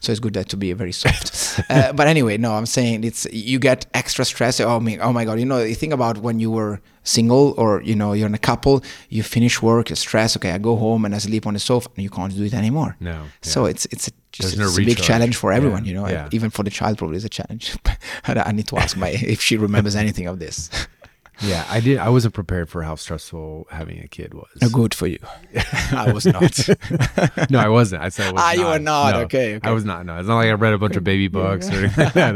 [0.00, 1.34] So it's good that to be very soft.
[1.70, 4.60] Uh, but anyway no i'm saying it's you get extra stress.
[4.60, 5.38] Oh my, oh my god.
[5.38, 8.38] You know you think about when you were single or you know you're in a
[8.38, 10.36] couple you finish work you're stressed.
[10.36, 12.54] Okay i go home and i sleep on the sofa and you can't do it
[12.54, 12.96] anymore.
[13.00, 15.94] No, so it's it's a, just, no it's a big challenge for everyone Yeah, you
[16.00, 16.28] know yeah.
[16.32, 17.76] even for the child probably is a challenge.
[18.24, 20.70] I need to ask my if she remembers anything of this
[21.40, 21.64] Yeah.
[21.68, 21.98] I did.
[21.98, 24.48] I wasn't prepared for how stressful having a kid was.
[24.60, 25.18] Uh, good for you
[25.92, 26.58] i was not
[27.50, 28.02] no, I wasn't.
[28.02, 28.58] I said I was Ah, not.
[28.58, 29.14] you were not.
[29.14, 29.68] No, Okay, okay.
[29.68, 30.04] I was not.
[30.06, 32.34] No, it's not like I read a bunch of baby books or anything like that.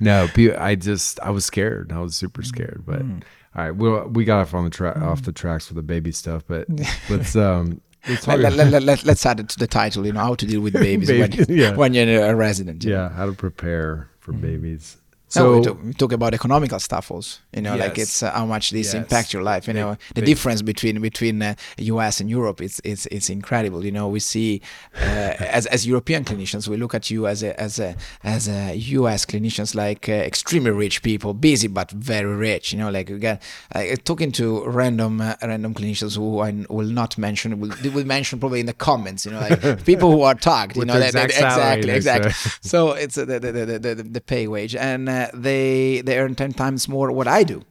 [0.00, 1.92] No, no I just I was scared.
[1.92, 2.82] I was super scared.
[2.86, 3.22] But Mm.
[3.56, 6.12] all right, we we got off on the track off the tracks with the baby
[6.12, 6.42] stuff.
[6.46, 6.66] But
[7.10, 10.20] let's um let's let, let, let, let, let's add it to the title you know
[10.20, 11.74] how to deal with babies Babies, when, yeah.
[11.76, 12.96] when you're a resident you know.
[12.96, 14.96] yeah, how to prepare for babies.
[15.32, 17.38] So So we, talk, we talk about economical stuff also.
[17.56, 18.94] You know, like it's uh, how much this Yes.
[19.00, 19.62] impacts your life.
[19.66, 21.54] You Big- know, the big- difference between between uh,
[21.94, 22.20] U.S.
[22.20, 23.80] and Europe it's it's it's incredible.
[23.88, 24.60] You know, we see
[24.94, 27.90] uh, as as European clinicians, we look at you as a as a
[28.36, 29.20] as a U.S.
[29.24, 32.72] clinicians like uh, extremely rich people, busy but very rich.
[32.72, 33.42] You know, like get
[33.74, 34.44] uh, talking to
[34.80, 37.58] random uh, random clinicians who I will not mention.
[37.60, 39.24] Will they will mention probably in the comments.
[39.26, 40.76] You know, like people who are tagged.
[40.76, 42.52] You know, that- that- exact salary exactly, exactly.
[42.72, 46.18] so it's uh, the, the, the, the, the, the pay wage and uh, they they
[46.18, 47.62] earn 10 times more what i do.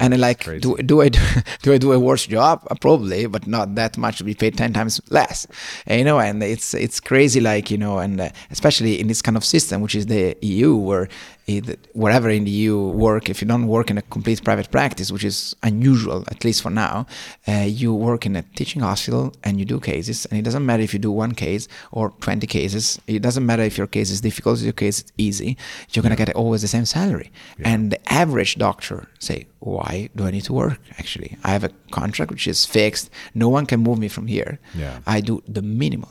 [0.00, 0.60] And like crazy.
[0.60, 1.20] do, do i do,
[1.62, 2.64] do i do a worse job?
[2.70, 4.18] Uh, probably but not that much.
[4.18, 5.46] To be paid 10 times less.
[5.86, 9.22] And, you know and it's it's crazy like you know and uh, especially in this
[9.22, 11.08] kind of system which is the eu where
[11.48, 15.10] it, wherever in the eu work if you don't work in a complete private practice
[15.10, 17.06] which is unusual at least for now
[17.48, 20.82] uh, you work in a teaching hospital and you do cases and it doesn't matter
[20.82, 23.00] if you do one case or 20 cases.
[23.06, 25.56] It doesn't matter if your case is difficult your case is easy
[25.90, 27.32] you're going to get always the same salary.
[27.64, 31.36] And the average doctor say why do i need to work actually?
[31.44, 33.10] I have a contract which is fixed.
[33.34, 34.58] No one can move me from here.
[34.74, 34.98] Yeah.
[35.06, 36.10] i do the minimal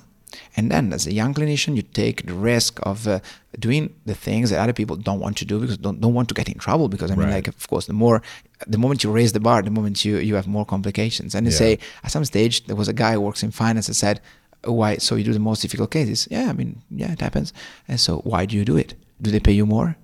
[0.56, 3.20] And then, as a young clinician, you take the risk of uh,
[3.60, 6.34] doing the things that other people don't want to do because don't don't want to
[6.36, 6.88] get in trouble.
[6.90, 7.36] Because I mean, Right.
[7.36, 8.22] like, of course, the more,
[8.68, 11.36] the moment you raise the bar, the moment you you have more complications.
[11.36, 11.58] And they Yeah.
[11.66, 14.20] say at some stage there was a guy who works in finance that said,
[14.64, 14.98] "Oh, "Why?
[14.98, 16.28] So you do the most difficult cases?
[16.32, 16.72] Yeah, I mean,
[17.02, 17.54] yeah, it happens.
[17.88, 18.94] And so why do you do it?
[19.22, 19.96] Do they pay you more?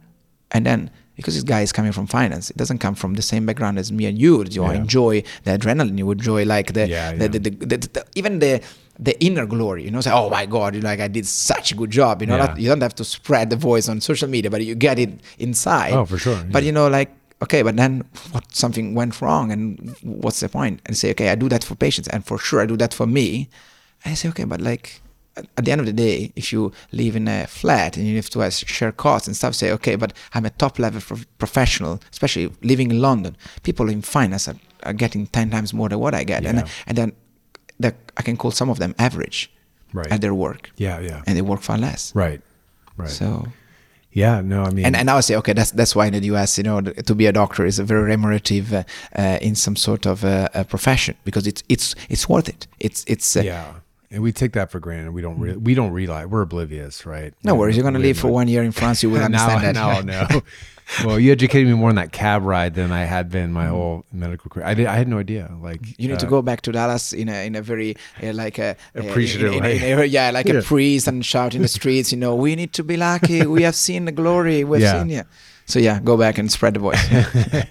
[0.52, 3.46] And then because this guy is coming from finance, it doesn't come from the same
[3.46, 4.44] background as me and you.
[4.50, 4.74] You Yeah.
[4.82, 7.28] enjoy the adrenaline, you enjoy like the, Yeah, the, yeah.
[7.34, 8.62] the, the, the, the- even the
[9.00, 9.84] the inner glory.
[9.84, 12.22] You know, say, oh my god, you know, like I did such a good job.
[12.22, 12.46] You know, Yeah.
[12.46, 15.20] not, you don't have to spread the voice on social media, but you get it
[15.40, 15.94] inside.
[15.94, 19.96] Oh, for sure, But you know, like okay, but then what something went wrong, and
[20.02, 20.80] what's the point?
[20.86, 23.06] And say, okay, I do that for patients, and for sure I do that for
[23.06, 23.50] me.
[24.06, 25.02] And I say, okay, but like
[25.58, 28.30] at the end of the day, if you live in a flat and you have
[28.30, 32.00] to uh, share costs and stuff, say, okay, but I'm a top level prof- professional,
[32.12, 33.36] especially living in London.
[33.64, 36.50] People in finance are, are getting ten times more than what I get, Yeah.
[36.52, 37.12] and and then
[37.84, 39.50] that I can call some of them average
[39.96, 40.12] Right.
[40.12, 41.22] at their work, Yeah, yeah.
[41.28, 42.12] and they work far less.
[42.16, 42.42] Right.
[42.98, 43.10] Right.
[43.10, 43.46] So
[44.16, 46.26] yeah, no, I mean, and and I would say, okay, that's that's why in the
[46.34, 48.84] U.S., you know, to be a doctor is a very remunerative uh,
[49.22, 52.68] uh, in some sort of uh, a profession because it's it's it's worth it.
[52.80, 53.66] It's it's uh, yeah.
[54.14, 55.12] And we take that for granted.
[55.12, 57.34] We don't really, we don't realize we're oblivious, right?
[57.44, 57.76] no worries.
[57.76, 60.06] You're gonna We live for one year in France, you will no, understand that.
[60.06, 60.42] no, no.
[61.06, 64.06] well, you educated me more on that cab ride than I had been my whole
[64.12, 64.66] medical career.
[64.68, 64.86] I did.
[64.86, 65.50] I had no idea.
[65.62, 68.34] Like You need to uh, go back to Dallas in a in a very uh,
[68.34, 69.92] like a uh, Appreciative in, in, way.
[69.92, 70.60] in a- yeah, like Yeah.
[70.60, 72.12] a priest and shout in the streets.
[72.12, 73.46] You know, we need to be lucky.
[73.48, 74.64] We have seen the glory.
[74.64, 75.00] We've Yeah.
[75.00, 75.24] seen you.
[75.66, 77.02] So yeah, go back and spread the voice.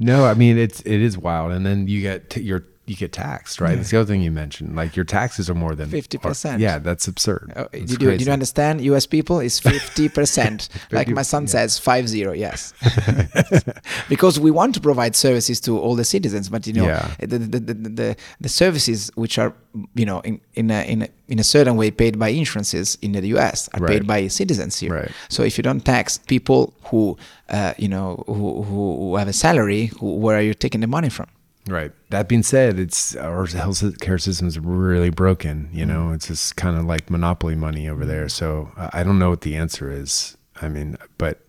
[0.00, 3.12] No, I mean it's it is wild, and then you get t- your you get
[3.12, 3.76] taxed, right?
[3.76, 4.74] That's the other thing you mentioned.
[4.74, 6.58] Like your taxes are more than 50%.
[6.58, 7.52] Yeah, that's absurd.
[7.54, 8.80] Oh, It's did you, did you understand?
[8.80, 9.06] U.S.
[9.06, 10.68] people is fifty percent.
[10.90, 12.32] like my son says, five zero.
[12.32, 12.74] Yes,
[14.08, 17.14] because we want to provide services to all the citizens, but you know Yeah.
[17.20, 19.52] the, the, the, the, the services which are
[19.94, 23.12] you know in in a, in a, in a certain way paid by insurances in
[23.12, 23.68] the U.S.
[23.74, 23.90] are Right.
[23.92, 24.92] paid by citizens here.
[24.94, 25.10] Right.
[25.28, 27.16] So if you don't tax people who
[27.48, 30.86] uh, you know who, who who have a salary, who, where are you taking the
[30.88, 31.28] money from?
[31.68, 31.92] Right.
[32.10, 35.68] That being said, it's our health care system is really broken.
[35.72, 36.14] You know, Mm.
[36.16, 38.28] it's just kind of like monopoly money over there.
[38.28, 40.36] So I don't know what the answer is.
[40.60, 41.40] I mean, but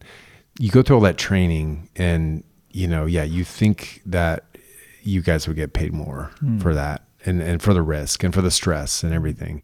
[0.60, 4.46] you go through all that training, and you know, yeah, you think that
[5.02, 6.60] you guys would get paid more Hmm.
[6.60, 9.64] for that, and and for the risk and for the stress and everything.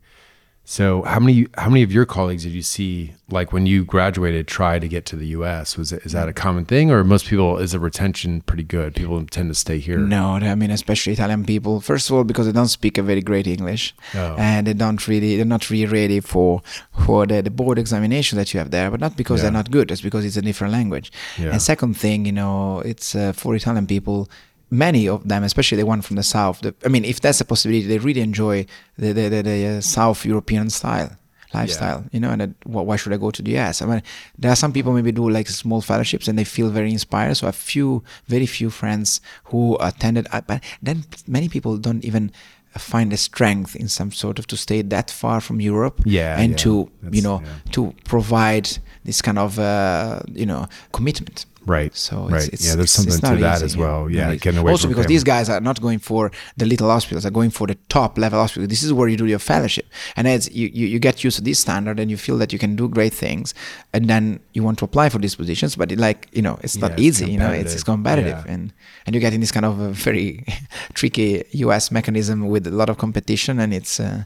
[0.72, 4.48] So how many how many of your colleagues did you see like when you graduated
[4.48, 7.26] try to get to the US was it, is that a common thing or most
[7.26, 11.14] people is the retention pretty good people tend to stay here No, I mean especially
[11.14, 11.82] Italian people.
[11.82, 14.36] First of all, because they don't speak a very great English, Oh.
[14.38, 16.62] and they don't really, they're not really ready for
[17.06, 18.92] for the, the board examination that you have there.
[18.92, 19.46] But not because Yeah.
[19.46, 21.08] they're not good, it's because it's a different language.
[21.40, 21.52] Yeah.
[21.54, 24.30] And second thing, you know, it's uh, for Italian people.
[24.72, 26.62] Many of them, especially the one from the south.
[26.62, 28.66] The, I mean, if that's a possibility, they really enjoy
[28.98, 31.12] the the, the, the uh, South European style
[31.54, 32.06] lifestyle.
[32.12, 33.82] You know, and that, wh- why should I go to the US?
[33.82, 34.04] I mean,
[34.38, 37.36] there are some people maybe do like small fellowships and they feel very inspired.
[37.38, 42.32] So a few, very few friends who attended, uh, but then many people don't even
[42.78, 46.52] find the strength in some sort of to stay that far from Europe Yeah, and
[46.52, 46.58] yeah.
[46.58, 47.50] to you know yeah.
[47.72, 48.70] to provide
[49.04, 51.96] this kind of uh, you know commitment Right.
[51.96, 52.44] so right.
[52.44, 54.10] it's, it's, yeah, there's it's- something it's to that easy, as well.
[54.10, 55.16] Yeah, getting away also from because family.
[55.16, 58.40] these guys are not going for the little hospitals; they're going for the top level
[58.40, 58.70] hospitals.
[58.70, 61.44] This is where you do your fellowship, and as you, you, you get used to
[61.44, 63.54] this standard, and you feel that you can do great things,
[63.94, 66.76] and then you want to apply for these positions, but it, like you know, it's
[66.76, 67.32] Yeah, not it's easy.
[67.32, 68.44] You know, it's, it's competitive.
[68.46, 68.54] Yeah.
[68.54, 68.74] and
[69.06, 70.46] and you get in this kind of a very
[70.94, 71.92] tricky U.S.
[71.92, 74.24] mechanism with a lot of competition, and it's uh,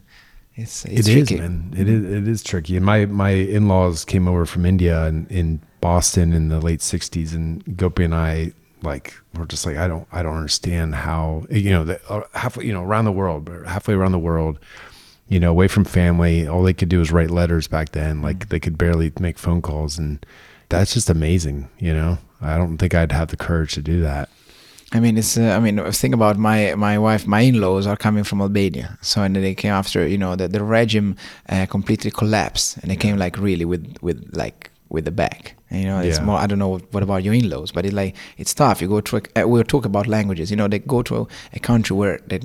[0.56, 1.40] it's it's It is, tricky.
[1.40, 1.74] man.
[1.76, 2.04] It is.
[2.04, 2.76] It is tricky.
[2.76, 6.80] And my my in laws came over from India and in Boston in the late
[6.80, 11.46] '60s, and Gopi and I like were just like, I don't, I don't understand how
[11.50, 14.58] you know the, uh, halfway, you know, around the world, but halfway around the world,
[15.28, 16.46] you know, away from family.
[16.46, 18.22] All they could do was write letters back then.
[18.22, 20.24] Like they could barely make phone calls, and
[20.68, 21.68] that's just amazing.
[21.78, 24.28] You know, I don't think I'd have the courage to do that.
[24.94, 25.36] I mean, it's.
[25.36, 27.26] Uh, I mean, think about my my wife.
[27.26, 30.62] My in-laws are coming from Albania, so and they came after you know the the
[30.62, 31.16] regime
[31.48, 35.56] uh, completely collapsed, and they came like really with with like with the back.
[35.70, 36.24] And, you know, it's Yeah.
[36.26, 36.38] more.
[36.38, 38.80] I don't know what about your in-laws, but it like it's tough.
[38.80, 39.16] You go to.
[39.16, 40.50] A, uh, we'll talk about languages.
[40.50, 42.38] You know, they go to a, a country where they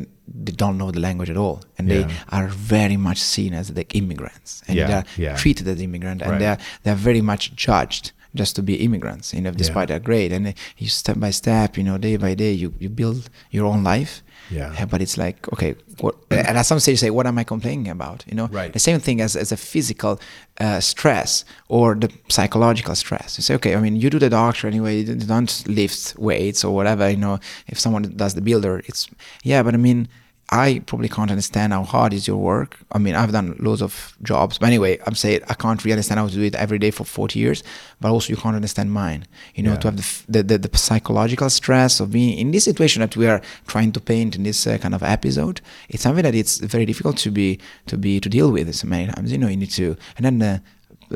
[0.45, 2.07] they don't know the language at all, and Yeah.
[2.07, 5.35] they are very much seen as the immigrants, and Yeah, they're yeah.
[5.35, 6.39] treated as immigrant, and Right.
[6.39, 9.33] they're they're very much judged just to be immigrants.
[9.33, 12.35] You know, despite they're great, and uh, you step by step, you know, day by
[12.35, 14.21] day, you you build your own life.
[14.51, 14.73] Yeah.
[14.81, 16.15] Uh, but it's like okay, what?
[16.31, 18.23] And at some stage, you say, what am I complaining about?
[18.27, 18.73] You know, Right.
[18.73, 20.19] the same thing as as a physical
[20.59, 23.37] uh, stress or the psychological stress.
[23.37, 25.01] You say, okay, I mean, you do the doctor anyway.
[25.03, 27.09] You don't lift weights or whatever.
[27.09, 29.07] You know, if someone does the builder, it's
[29.43, 30.07] yeah, but I mean.
[30.51, 32.77] I probably can't understand how hard is your work.
[32.91, 36.19] I mean, I've done loads of jobs, but anyway, I'm saying I can't really understand
[36.19, 37.63] how to do it every day for 40 years.
[38.01, 39.25] But also, you can't understand mine.
[39.53, 39.77] You know, Yeah.
[39.79, 43.27] to have the, the, the the psychological stress of being in this situation that we
[43.27, 45.61] are trying to paint in this uh, kind of episode.
[45.87, 48.73] It's something that it's very difficult to be to be to deal with.
[48.73, 50.41] So many times, you know, you need to, and then.
[50.41, 50.59] Uh,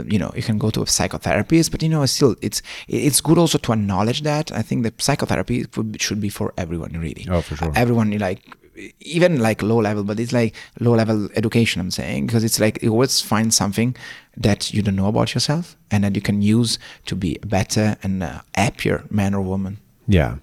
[0.07, 3.37] you know you can go to a psychotherapist but you know still it's it's good
[3.37, 5.67] also to acknowledge that i think that psychotherapy
[5.99, 7.71] should be for everyone really Oh, for sure.
[7.75, 8.41] everyone like
[8.99, 12.81] even like low level but it's like low level education i'm saying because it's like
[12.81, 13.95] you always find something
[14.35, 17.95] that you don't know about yourself and that you can use to be a better
[18.03, 20.37] and uh, happier man or woman Yeah.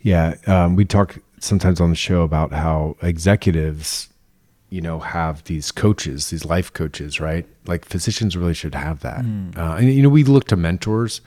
[0.00, 0.34] Yeah.
[0.46, 4.08] Um, we talk sometimes on the show about how executives,
[4.70, 7.46] you know, have these coaches, these life coaches, right?
[7.66, 9.24] Like physicians really should have that.
[9.56, 11.20] Uh, and, you know, we look to mentors,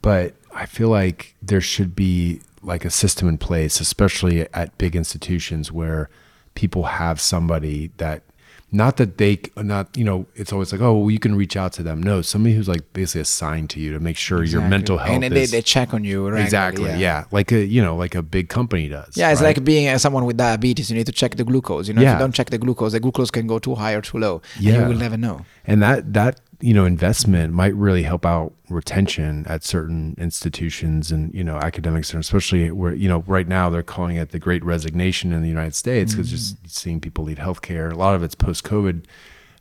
[0.00, 4.94] but I feel like there should be like a system in place, especially at big
[4.96, 6.08] institutions where
[6.54, 8.22] people have somebody that
[8.70, 11.72] not that they not you know it's always like oh well, you can reach out
[11.72, 14.98] to them no somebody who's like basically assigned to you to make sure your mental
[14.98, 17.24] health and then they, is they check on you regularly, exactly yeah.
[17.30, 19.56] like a you know like a big company does Yeah, it's right?
[19.56, 20.90] like being uh, someone with diabetes.
[20.90, 21.88] You need to check the glucose.
[21.88, 24.02] You know, if you don't check the glucose, the glucose can go too high or
[24.02, 24.42] too low.
[24.56, 24.82] and Yeah.
[24.82, 25.46] you will never know.
[25.66, 31.32] and that that you know investment might really help out retention at certain institutions and
[31.32, 34.64] you know academics and especially where you know right now they're calling it the great
[34.64, 37.92] resignation in the united states because just seeing people leave healthcare.
[37.92, 39.04] A lot of it's post-covid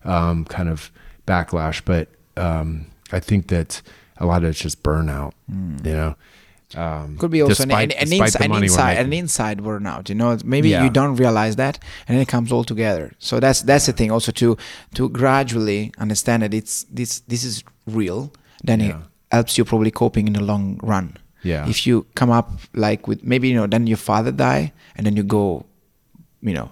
[0.05, 0.91] um, kind of
[1.27, 3.81] backlash but um, i think that
[4.17, 5.33] a lot of it's just burnout
[5.86, 6.15] you know
[6.75, 10.10] um, Could be also an, despite- an, an, ins- an inside an inside burnout.
[10.10, 10.84] You know, maybe Yeah.
[10.84, 13.13] you don't realize that, and then it comes all together.
[13.19, 14.12] So that's that's the thing.
[14.12, 14.58] Also to
[14.95, 18.32] to gradually understand that it's this this is real.
[18.63, 18.95] Then it
[19.32, 21.15] helps you probably coping in the long run.
[21.43, 21.69] Yeah.
[21.69, 25.15] If you come up like with maybe you know then your father die and then
[25.15, 25.65] you go,
[26.41, 26.69] you know,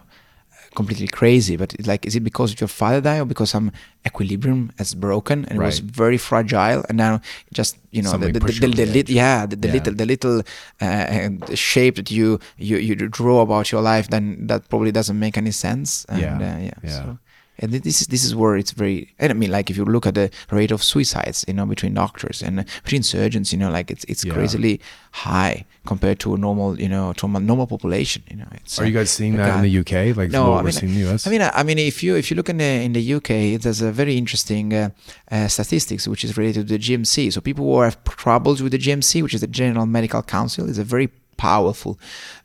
[0.75, 1.55] completely crazy.
[1.57, 3.71] But like, is it because your father died or because some
[4.05, 7.21] equilibrium has broken and it was very fragile and now
[7.53, 9.09] just you know the, Something the, the, the, the edge.
[9.09, 9.73] yeah the, the Yeah.
[9.73, 10.37] little the little
[10.81, 15.37] uh, shape that you you you draw about your life then that probably doesn't make
[15.37, 16.35] any sense and, Yeah.
[16.37, 16.89] uh, yeah, Yeah.
[16.99, 17.17] so
[17.59, 20.05] and this is this is where it's very and I mean like if you look
[20.05, 23.69] at the rate of suicides you know between doctors and uh, between surgeons you know
[23.71, 24.33] like it's it's Yeah.
[24.33, 24.79] crazily
[25.11, 28.85] high compared to a normal you know to a normal population you know it's, are
[28.85, 30.93] you uh, guys seeing the that in the uk like what I we're mean, seeing
[30.95, 32.93] in the us I mean, I mean, if you if you look in the in
[32.93, 33.29] the UK,
[33.61, 34.89] there's a very interesting uh,
[35.31, 37.31] uh, statistics which is related to the GMC.
[37.33, 40.77] So people who have troubles with the GMC, which is the General Medical Council, is
[40.77, 41.07] a very
[41.37, 41.99] powerful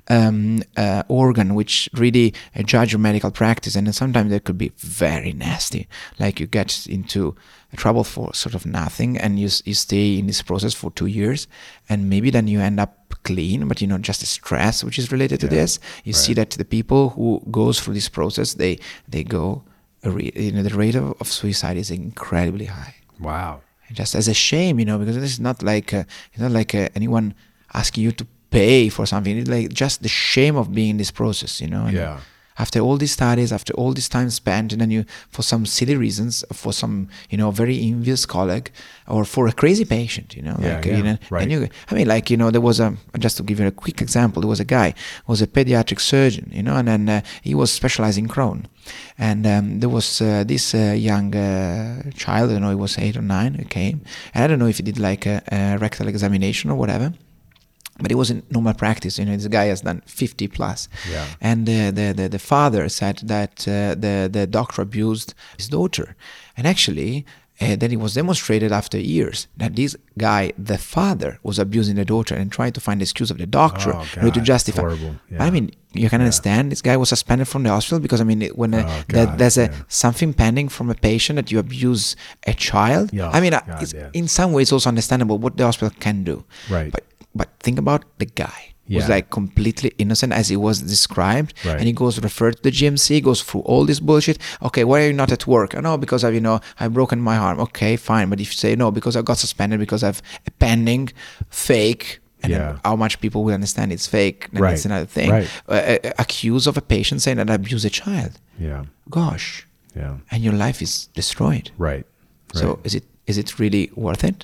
[0.08, 4.72] um, uh, organ which really uh, judge your medical practice, and sometimes they could be
[4.76, 5.88] very nasty.
[6.18, 7.36] Like you get into
[7.76, 11.46] trouble for sort of nothing, and you you stay in this process for two years,
[11.88, 15.12] and maybe then you end up clean, but you know just the stress which is
[15.12, 15.78] related to this.
[16.04, 19.62] You see that the people who goes through this process, they they go,
[20.02, 22.94] re- you know, the rate of, of suicide is incredibly high.
[23.20, 23.60] wow
[23.92, 26.74] Just as a shame, you know, because this is not like uh, it's not like
[26.74, 27.34] uh, anyone
[27.74, 29.36] asking you to pay for something.
[29.38, 31.86] It's like just the shame of being in this process, you know.
[31.86, 32.18] and Yeah.
[32.58, 35.96] After all these studies, after all this time spent, and then you, for some silly
[35.96, 38.70] reasons, for some, you know, very envious colleague,
[39.08, 41.42] or for a crazy patient, you know, Yeah, like, yeah, you know, right.
[41.44, 43.70] and you, I mean, like, you know, there was a, just to give you a
[43.70, 44.92] quick example, there was a guy,
[45.26, 48.66] was a pediatric surgeon, you know, and then uh, he was specializing Crohn.
[49.16, 52.98] And um, there was uh, this uh, young uh, child, I don't know, he was
[52.98, 54.02] eight or nine, who came.
[54.34, 57.14] And I don't know if he did like a, a rectal examination or whatever.
[58.02, 59.36] But it wasn't normal practice, you know.
[59.36, 61.26] This guy has done 50 plus, Yeah.
[61.40, 66.06] and uh, the, the the father said that uh, the the doctor abused his daughter,
[66.56, 67.12] and actually,
[67.60, 72.04] uh, then it was demonstrated after years that this guy, the father, was abusing the
[72.06, 74.80] daughter and trying to find the excuse of the doctor Oh, order to justify.
[74.80, 75.14] horrible.
[75.38, 78.40] I mean, you can understand this guy was suspended from the hospital because I mean,
[78.60, 79.76] when uh, Oh, that, God, there's a yeah.
[79.88, 83.10] something pending from a patient that you abuse a child.
[83.12, 84.08] Yeah, I mean, uh, God, it's, yeah.
[84.20, 86.44] in some ways also understandable what the hospital can do.
[86.70, 86.90] Right.
[86.90, 89.14] But but think about the guy who's Yeah.
[89.16, 91.76] like completely innocent as he was described, Right.
[91.78, 94.38] and he goes referred to the GMC, goes through all this bullshit.
[94.62, 95.74] Okay, why are you not at work?
[95.76, 97.60] Oh, no, because I've you know I've broken my arm.
[97.60, 98.28] Okay, fine.
[98.30, 101.10] But if you say no, because I got suspended because I've a pending
[101.50, 102.18] fake.
[102.42, 102.78] And Yeah.
[102.86, 104.72] how much people will understand it's fake, then Right.
[104.74, 105.28] it's another thing.
[105.30, 105.48] Right.
[105.68, 108.32] Uh, accused of a patient saying that I abuse a child.
[108.58, 111.70] yeah Gosh, yeah and your life is destroyed.
[111.78, 112.06] right
[112.54, 114.38] So is it is it really worth it?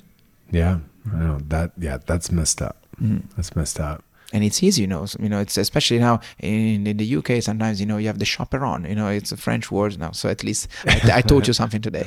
[0.52, 0.78] Yeah,
[1.14, 1.72] I know that.
[1.78, 2.76] Yeah, that's messed up.
[3.02, 3.22] Mm.
[3.36, 4.02] That's messed up.
[4.34, 5.06] and it's easy, you know.
[5.20, 7.40] You know, it's especially now in, in the UK.
[7.42, 8.84] Sometimes you know you have the chaperon.
[8.84, 11.80] You know, it's a French word now, so at least I, I taught you something
[11.80, 12.04] today.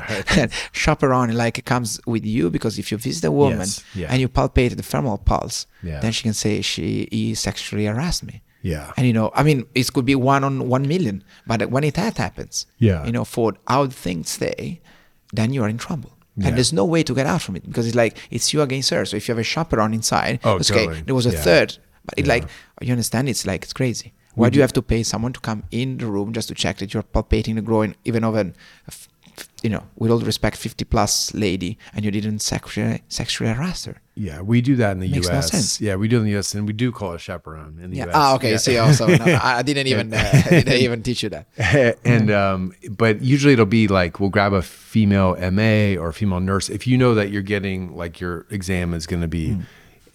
[0.71, 4.07] chaperon, like it comes with you because if you visit a woman Yes, yeah.
[4.11, 5.99] and you palpate the femoral pulse, Yeah.
[6.01, 8.41] then she can say she he sexually harassed me.
[8.61, 8.91] Yeah.
[8.97, 11.93] And you know, I mean, it could be one on one million, but when it
[11.95, 13.05] that happens, Yeah.
[13.05, 14.81] you know, for how things stay,
[15.31, 16.11] then you are in trouble.
[16.39, 16.47] Yeah.
[16.47, 18.89] And there's no way to get out from it because it's like it's you against
[18.91, 19.03] her.
[19.05, 20.63] So if you have a chaperone inside, Oh, okay.
[20.85, 21.01] totally.
[21.01, 21.41] There was a Yeah.
[21.41, 22.33] third, but it Yeah.
[22.33, 22.43] like
[22.81, 23.27] you understand?
[23.29, 24.13] It's like it's crazy.
[24.35, 26.77] Why do you have to pay someone to come in the room just to check
[26.77, 28.55] that you're palpating the groin, even of an,
[28.87, 28.91] a
[29.63, 34.01] you know, with all respect, 50 plus lady, and you didn't sexually sexually harass her?
[34.15, 35.51] Yeah, we do that in the Makes no U.S.
[35.51, 35.79] sense.
[35.81, 36.53] Yeah, we do in the U.S.
[36.53, 38.05] and we do call a chaperone in the Yeah.
[38.05, 38.15] U.S.
[38.17, 38.51] Ah, okay.
[38.51, 38.57] Yeah.
[38.57, 41.47] See, also, no, no, I didn't even, uh, I didn't even teach you that.
[42.03, 46.41] and um, but usually it'll be like we'll grab a female MA or a female
[46.41, 49.61] nurse if you know that you're getting like your exam is going to be Hmm.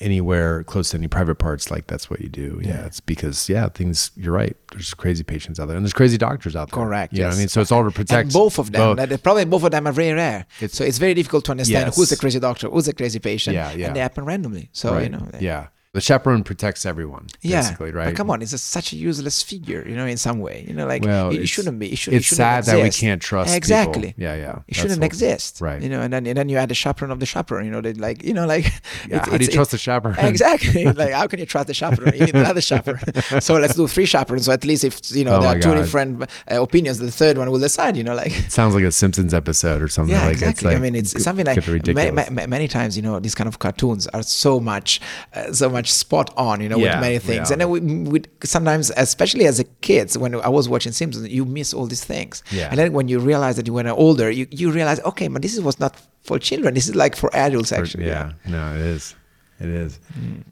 [0.05, 1.71] Anywhere close to any private parts.
[1.71, 2.61] Like that's what you do.
[2.63, 4.11] Yeah, it's because yeah, things.
[4.17, 4.57] You're right.
[4.71, 6.85] There's crazy patients out there, and there's crazy doctors out there.
[6.85, 7.13] Correct.
[7.13, 7.35] What yes.
[7.35, 7.49] I mean?
[7.49, 8.97] So it's all to protect and both of them.
[8.97, 9.09] both.
[9.09, 10.47] The problem both of them are very rare.
[10.61, 11.97] It's- so it's very difficult to understand Yes.
[11.97, 13.55] who's the crazy doctor, who's the crazy patient.
[13.55, 13.87] Yeah, yeah.
[13.87, 14.69] And they happen randomly.
[14.73, 15.05] So right.
[15.05, 15.27] you know.
[15.33, 17.29] they- yeah, the chaperone protects everyone.
[17.41, 18.07] Yeah, basically, right?
[18.07, 20.65] But come on, it's a, such a useless figure, you know, in some way.
[20.69, 21.93] You know, like Well, it, it shouldn't be.
[21.93, 23.01] It, should, it it's shouldn't sad that we exist.
[23.01, 23.57] can't trust people.
[23.57, 24.15] Exactly.
[24.19, 24.59] Yeah, yeah.
[24.69, 25.61] It shouldn't what- exist.
[25.61, 25.81] right.
[25.81, 27.65] You know, and then and then you add the chaperone of the chaperone.
[27.65, 28.67] You know, they like you know like.
[29.09, 30.19] Yeah, how do you trust the chaperone?
[30.19, 30.85] Exactly.
[31.03, 32.15] like how can you trust the chaperone?
[32.15, 33.01] You need another chaperone.
[33.41, 34.47] so let's do three chaperones.
[34.47, 35.77] So at least if you know Oh there are two God.
[35.77, 37.97] different uh, opinions, the third one will decide.
[37.97, 38.33] You know, like.
[38.49, 40.15] Sounds like a Simpsons episode or something.
[40.15, 40.69] Yeah, like exactly.
[40.69, 43.59] Like, I mean, it's something like many, many, many times, you know, these kind of
[43.59, 45.01] cartoons are so much,
[45.35, 47.49] uh, so much spot on, you know, Yeah, with many things.
[47.51, 47.55] yeah.
[47.55, 51.45] And then we, we sometimes, especially as a kid, when I was watching Simpsons, you
[51.45, 52.43] miss all these things.
[52.51, 52.69] Yeah.
[52.71, 55.59] And then when you realize that you were older, you, you realize, okay, but this
[55.61, 56.75] was not for children.
[56.75, 58.07] This is like for adults, actually.
[58.07, 59.15] Yeah, no, it is.
[59.61, 60.01] It is.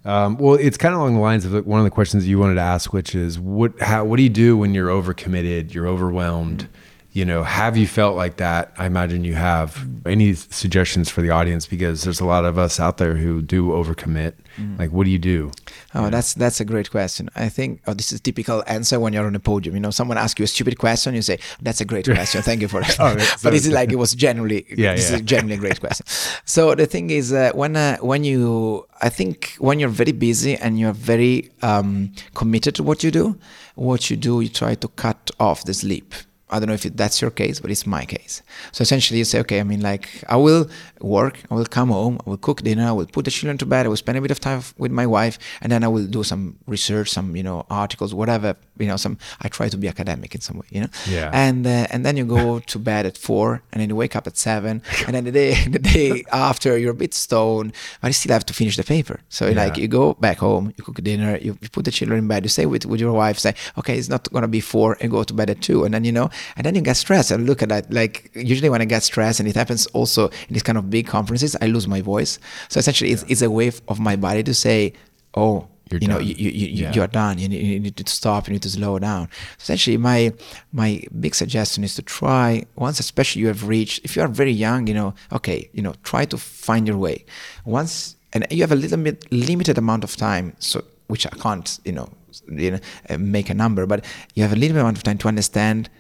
[0.05, 2.55] Um, well, it's kind of along the lines of one of the questions you wanted
[2.55, 6.69] to ask, which is what how what do you do when you're overcommitted, you're overwhelmed?
[7.13, 8.73] You know, have you felt like that?
[8.79, 9.87] I imagine you have.
[10.07, 13.69] Any suggestions for the audience because there's a lot of us out there who do
[13.69, 14.33] overcommit.
[14.79, 15.51] Like, what do you do?
[15.95, 17.29] Oh, that's that's a great question.
[17.37, 19.75] I think oh, this is typical answer when you're on a podium.
[19.75, 22.43] You know, someone asks you a stupid question, you say, "That's a great question.
[22.43, 25.17] Thank you for that." Oh, but this is like it was generally, Yeah, this yeah.
[25.17, 26.07] is genuinely a great question.
[26.45, 30.57] So the thing is, uh, when uh, when you, I think when you're very busy
[30.57, 33.39] and you're very um, committed to what you do,
[33.75, 36.15] what you do, you try to cut off the sleep.
[36.53, 38.43] I don't know if that's your case, but it's my case.
[38.73, 40.69] So essentially, you say, okay, I mean, like, I will
[41.01, 43.67] work, I will come home, I will cook dinner, I will put the children to
[43.67, 46.07] bed, I will spend a bit of time with my wife, and then I will
[46.07, 49.17] do some research, some, you know, articles, whatever, you know, some.
[49.41, 50.89] I try to be academic in some way, you know.
[51.09, 51.31] Yeah.
[51.33, 54.27] And uh, and then you go to bed at four, and then you wake up
[54.27, 58.13] at seven, and then the day the day after you're a bit stoned, but you
[58.15, 59.21] still have to finish the paper.
[59.29, 59.65] So Yeah.
[59.65, 62.45] like you go back home, you cook dinner, you, you put the children in bed,
[62.45, 65.23] you stay with with your wife, say, okay, it's not gonna be four, and go
[65.25, 67.31] to bed at two, and then you know, and then you get stressed.
[67.31, 70.53] And look at that, like usually when I get stressed, and it happens also in
[70.53, 72.39] these kind of big conferences, I lose my voice.
[72.69, 74.93] So essentially, it's, it's a way of my body to say,
[75.35, 75.69] oh.
[75.91, 76.27] You're you know, done.
[76.27, 76.93] you, you, you, Yeah.
[76.95, 77.37] you're done.
[77.39, 78.47] You need, you need to stop.
[78.49, 79.29] You need to slow down.
[79.61, 80.33] Essentially, my
[80.73, 84.01] my big suggestion is to try once, especially you have reached.
[84.03, 87.27] If you are very young, you know, okay, you know, try to find your way.
[87.67, 91.79] Once, and you have a little bit limited amount of time, so which I can't,
[91.85, 92.09] you know,
[92.49, 94.03] you know, make a number, but
[94.35, 95.91] you have a little bit amount of time to understand.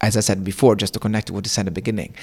[0.00, 2.14] As I said before, just to connect to what you said at the beginning,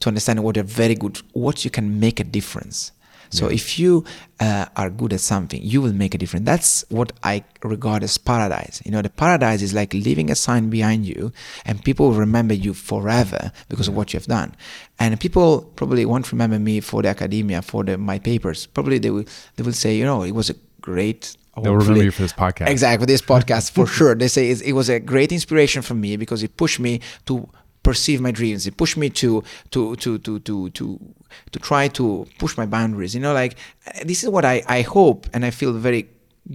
[0.00, 2.92] to understand what you're very good, what you can make a difference.
[3.32, 4.04] So if you
[4.40, 6.44] uh, are good at something, you will make a difference.
[6.44, 8.82] That's what I regard as paradise.
[8.84, 11.32] You know, the paradise is like leaving a sign behind you,
[11.64, 14.54] and people will remember you forever because of what you have done.
[14.98, 18.66] And people probably won't remember me for the academia, for the, my papers.
[18.66, 19.24] Probably they will
[19.56, 21.34] they will say, you know, it was a great.
[21.60, 22.68] They'll remember you for this podcast.
[22.68, 24.14] Exactly, this podcast for sure.
[24.14, 27.48] They say it's, it was a great inspiration for me because it pushed me to
[27.82, 28.66] perceive my dreams.
[28.66, 29.42] It pushed me to
[29.72, 31.14] to to to to to
[31.50, 33.14] to try to push my boundaries.
[33.14, 33.56] You know, like
[34.04, 36.08] this is what I I hope and I feel very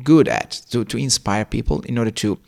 [0.04, 2.40] good at to to inspire people in order to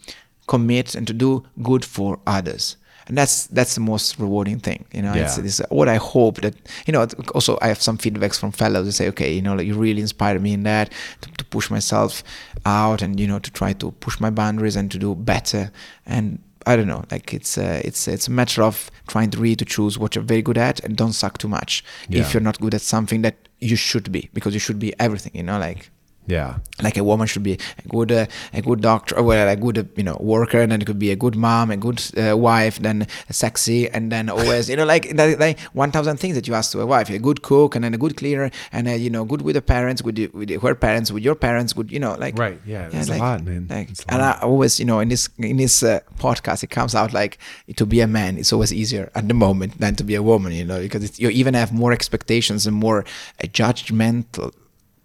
[0.48, 2.78] commit and to do good for others.
[3.10, 5.14] And that's that's the most rewarding thing, you know.
[5.14, 5.44] It's, Yeah.
[5.46, 6.56] it's what I hope that
[6.88, 7.06] you know.
[7.34, 10.02] Also, I have some feedbacks from fellows who say, okay, you know, like you really
[10.02, 12.24] inspired me in that to, to push myself
[12.66, 15.72] out and you know to try to push my boundaries and to do better.
[16.06, 19.56] And I don't know, like it's uh, it's it's a matter of trying to really
[19.56, 22.22] to choose what you're very good at and don't suck too much Yeah.
[22.22, 25.32] if you're not good at something that you should be because you should be everything,
[25.34, 25.90] you know, like
[26.30, 26.58] Yeah.
[26.82, 29.78] like a woman should be a good uh, a good doctor or well, a good
[29.78, 32.38] uh, you know worker and then it could be a good mom a good uh,
[32.38, 36.54] wife then sexy and then always you know like like, like 1000 things that you
[36.54, 39.10] ask to a wife a good cook and then a good cleaner and uh, you
[39.10, 42.00] know good with the parents with, the, with her parents with your parents good you
[42.00, 43.68] know like Right, yeah, it's a lot, man.
[43.70, 44.38] like, a and lot.
[44.38, 47.38] I always you know in this in this uh, podcast it comes out like
[47.76, 50.54] to be a man it's always easier at the moment than to be a woman
[50.54, 53.04] you know because it's, you even have more expectations and more
[53.44, 54.54] judgmental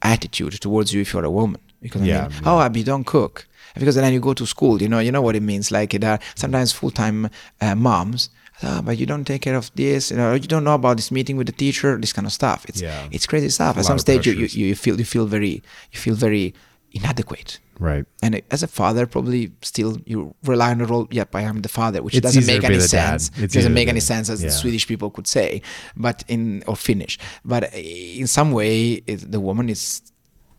[0.04, 2.52] attitude towards you if you're a woman because I Yeah, mean, yeah.
[2.52, 4.80] oh, Abby, don't cook because then you go to school.
[4.82, 5.70] You know, you know what it means.
[5.72, 7.28] Like there are sometimes full-time
[7.60, 8.30] uh, moms.
[8.62, 10.10] Oh, but you don't take care of this.
[10.12, 11.98] You know, you don't know about this meeting with the teacher.
[11.98, 12.64] This kind of stuff.
[12.68, 13.08] It's Yeah.
[13.10, 13.76] it's crazy stuff.
[13.76, 15.54] At some stage, you, you you feel you feel very
[15.92, 16.54] you feel very
[16.94, 17.58] inadequate.
[17.78, 18.04] Right.
[18.22, 21.08] And as a father, probably still you rely on the role.
[21.10, 23.30] Yep, I am the father, which It's doesn't make any sense.
[23.36, 24.48] It's doesn't make any sense as yeah.
[24.48, 25.60] the Swedish people could say,
[25.96, 27.18] but in or Finnish.
[27.44, 30.02] But eh, in some way, it, the woman is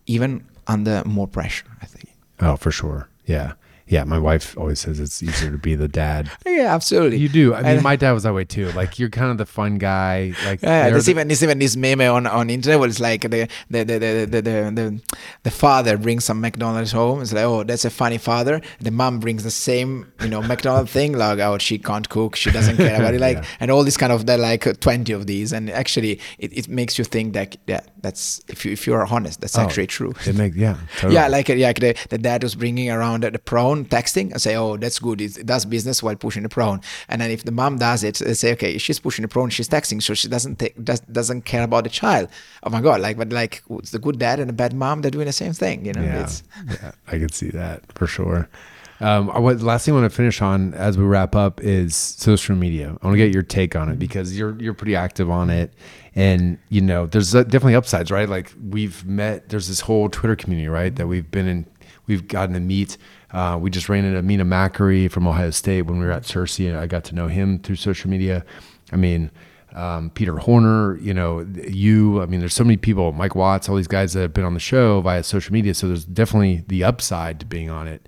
[0.05, 1.65] even under more pressure.
[1.81, 2.09] I think.
[2.41, 3.09] Oh, for sure.
[3.25, 3.53] Yeah.
[3.87, 4.03] Yeah.
[4.03, 6.31] My wife always says it's easier to be the dad.
[6.45, 7.17] Yeah, absolutely.
[7.17, 7.53] You do.
[7.53, 8.71] I mean, And- my dad was that way too.
[8.71, 10.33] Like you're kind of the fun guy.
[10.45, 13.21] Like Yeah, there's the- even there's even this meme on on internet where it's like
[13.21, 15.01] the the the the the, the, the,
[15.43, 17.21] the father brings some McDonald's home.
[17.21, 18.61] It's like, oh, that's a funny father.
[18.79, 21.13] The mom brings the same, you know, McDonald's thing.
[21.17, 22.35] Like, oh, she can't cook.
[22.37, 23.19] She doesn't care about it.
[23.25, 23.45] Like, Yeah.
[23.59, 25.51] and all this kind of are like twenty of these.
[25.51, 29.05] And actually, it, it makes you think that yeah, that's if you if you are
[29.05, 30.13] honest, that's Oh, actually true.
[30.25, 30.77] It makes yeah.
[30.97, 31.15] Totally.
[31.15, 33.39] Yeah, like uh, like the, the dad was bringing around the, the
[33.75, 35.21] prawn texting and say, oh, that's good.
[35.21, 36.81] It, does business while pushing the prawn.
[37.09, 39.69] And then if the mom does it, they say, okay, she's pushing the prawn, she's
[39.69, 42.29] texting, so she doesn't take does, doesn't care about the child.
[42.63, 45.11] Oh my god, like but like it's the good dad and the bad mom, they're
[45.11, 45.85] doing the same thing.
[45.85, 48.49] You know, Yeah, it's yeah, I could see that for sure.
[49.01, 52.55] Um, what, last thing I want to finish on as we wrap up is social
[52.55, 52.97] media.
[53.01, 55.73] I want to get your take on it because you're you're pretty active on it,
[56.15, 58.29] and you know there's uh, definitely upsides, right?
[58.29, 59.49] Like we've met.
[59.49, 60.95] There's this whole Twitter community, right?
[60.95, 61.65] That we've been in.
[62.07, 62.97] We've gotten to meet.
[63.31, 66.69] Uh, we just ran into Mina Makary from Ohio State when we were at CIRSE,
[66.69, 68.45] and I got to know him through social media.
[68.91, 69.31] I mean,
[69.73, 73.75] um, Peter Horner, you know, you, I mean, there's so many people, Mike Watts, all
[73.75, 75.73] these guys that have been on the show via social media.
[75.73, 78.07] So there's definitely the upside to being on it.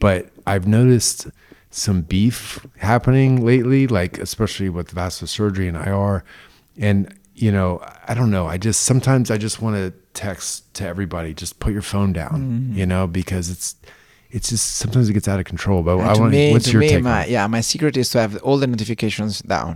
[0.00, 1.28] But I've noticed
[1.70, 6.24] some beef happening lately, like especially with vascular surgery and IR.
[6.76, 8.46] And, you know, I don't know.
[8.46, 12.72] I just, sometimes I just want to text to everybody, just put your phone down,
[12.74, 13.76] you know, because it's,
[14.36, 15.82] it's just sometimes it gets out of control.
[15.82, 16.96] But And I want, what's to your me, take?
[16.98, 19.72] on my yeah, my secret is to have all the notifications down.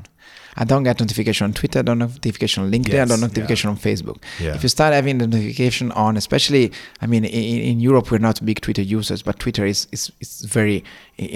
[0.60, 3.26] I don't get notification on Twitter, I don't notification on LinkedIn, I don't yeah.
[3.28, 4.18] notification on Facebook.
[4.40, 4.54] Yeah.
[4.56, 8.44] If you start having the notification on, especially, I mean, in, in Europe we're not
[8.44, 10.82] big Twitter users, but Twitter is is, is very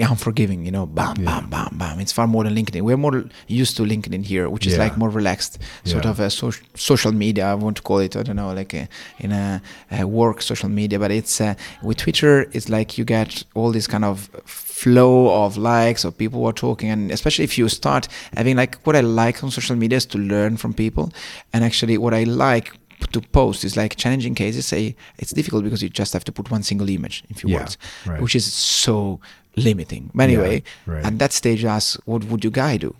[0.09, 0.65] unforgiving.
[0.65, 1.99] You know, bam, bam, bam, bam.
[1.99, 2.81] It's far more than LinkedIn.
[2.81, 4.83] We're more used to LinkedIn here, which is Yeah.
[4.83, 6.11] like more relaxed, sort Yeah.
[6.11, 7.45] of a so- social media.
[7.51, 8.15] I want to call it.
[8.15, 8.87] I don't know, like a,
[9.19, 9.61] in a,
[9.91, 12.33] a work social media, but it's uh, with Twitter.
[12.51, 14.29] It's like you get all this kind of
[14.83, 18.07] flow of likes or people who are talking, and especially if you start
[18.37, 21.11] having like what I like on social media is to learn from people,
[21.53, 22.67] and actually what I like
[23.11, 24.65] to post is like challenging cases.
[24.65, 27.59] Say it's difficult because you just have to put one single image in few Yeah,
[27.59, 28.21] words, right.
[28.21, 29.19] which is so
[29.55, 30.09] limiting.
[30.13, 31.05] But anyway, right.
[31.05, 32.95] at that stage, you ask, what would you guy do?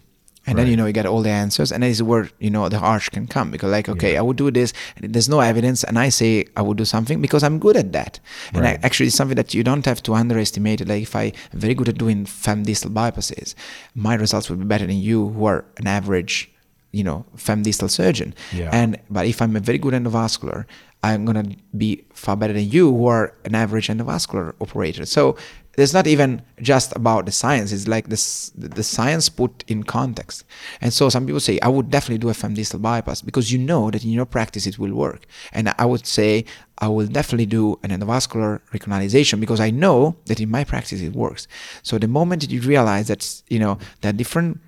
[0.46, 2.68] And then you know you get all the answers, and that is where you know
[2.68, 5.84] the harsh can come because like okay, I would do this, and there's no evidence,
[5.86, 8.20] and I say I would do something because I'm good at that,
[8.54, 10.86] and I, actually it's something that you don't have to underestimate.
[10.86, 13.56] Like if I am very good at doing femdistal bypasses,
[13.96, 16.52] my results will be better than you who are an average,
[16.92, 18.34] you know, femdistal surgeon.
[18.52, 18.70] Yeah.
[18.74, 20.66] And but if I'm a very good endovascular,
[21.04, 21.46] I'm gonna
[21.78, 25.06] be far better than you who are an average endovascular operator.
[25.06, 25.38] So
[25.76, 27.72] it's not even just about the science.
[27.72, 30.46] It's like this the science put in context.
[30.82, 33.90] And so some people say, I would definitely do a femdistal bypass because you know
[33.90, 35.26] that in your practice it will work.
[35.52, 36.46] And I would say
[36.78, 41.14] I will definitely do an endovascular recanalization because I know that in my practice it
[41.14, 41.48] works.
[41.82, 44.60] So the moment that you realize that you know are different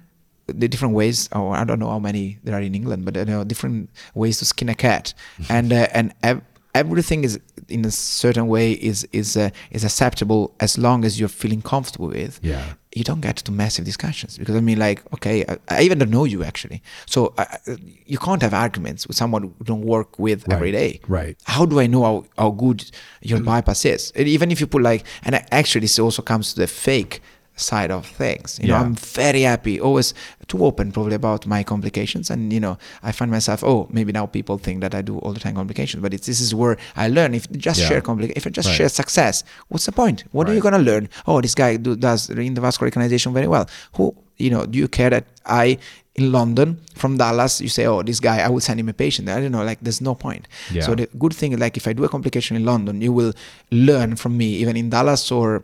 [0.47, 3.39] the different ways or I don't know how many there are in England, but there
[3.39, 5.13] are different ways to skin a cat,
[5.49, 6.41] and uh, and ev-
[6.73, 7.39] everything is
[7.69, 12.07] in a certain way is is uh, is acceptable as long as you're feeling comfortable
[12.07, 12.39] with.
[12.41, 12.73] Yeah.
[12.95, 16.11] You don't get to massive discussions because I mean, like, okay, I, I even don't
[16.11, 17.57] know you actually, so I,
[18.05, 21.01] you can't have arguments with someone who don't work with every day.
[21.07, 21.37] right.
[21.43, 22.89] How do I know how, how good
[23.21, 24.13] your bypass is?
[24.15, 27.21] And even if you put like, and actually, this also comes to the fake
[27.55, 28.59] side of things.
[28.61, 30.13] You know, I'm very happy, oh, always
[30.47, 32.29] too open probably about my complications.
[32.29, 35.31] And, you know, I find myself, oh, maybe now people think that I do all
[35.31, 37.33] the time complications, but it's, this is where I learn.
[37.33, 37.87] If you just Yeah.
[37.87, 38.75] share complications, if I just Right.
[38.77, 40.25] share success, what's the point?
[40.33, 41.07] What are you going to learn?
[41.25, 43.69] Oh, this guy do, does endovascular recanalization very well.
[43.93, 45.77] Who, you know, do you care that I,
[46.15, 49.29] in London from Dallas, you say, oh, this guy, I will send him a patient.
[49.29, 50.47] I don't know, like, there's no point.
[50.71, 50.81] Yeah.
[50.83, 53.33] So the good thing, like, if I do a complication in London, you will
[53.71, 55.63] learn from me, even in Dallas or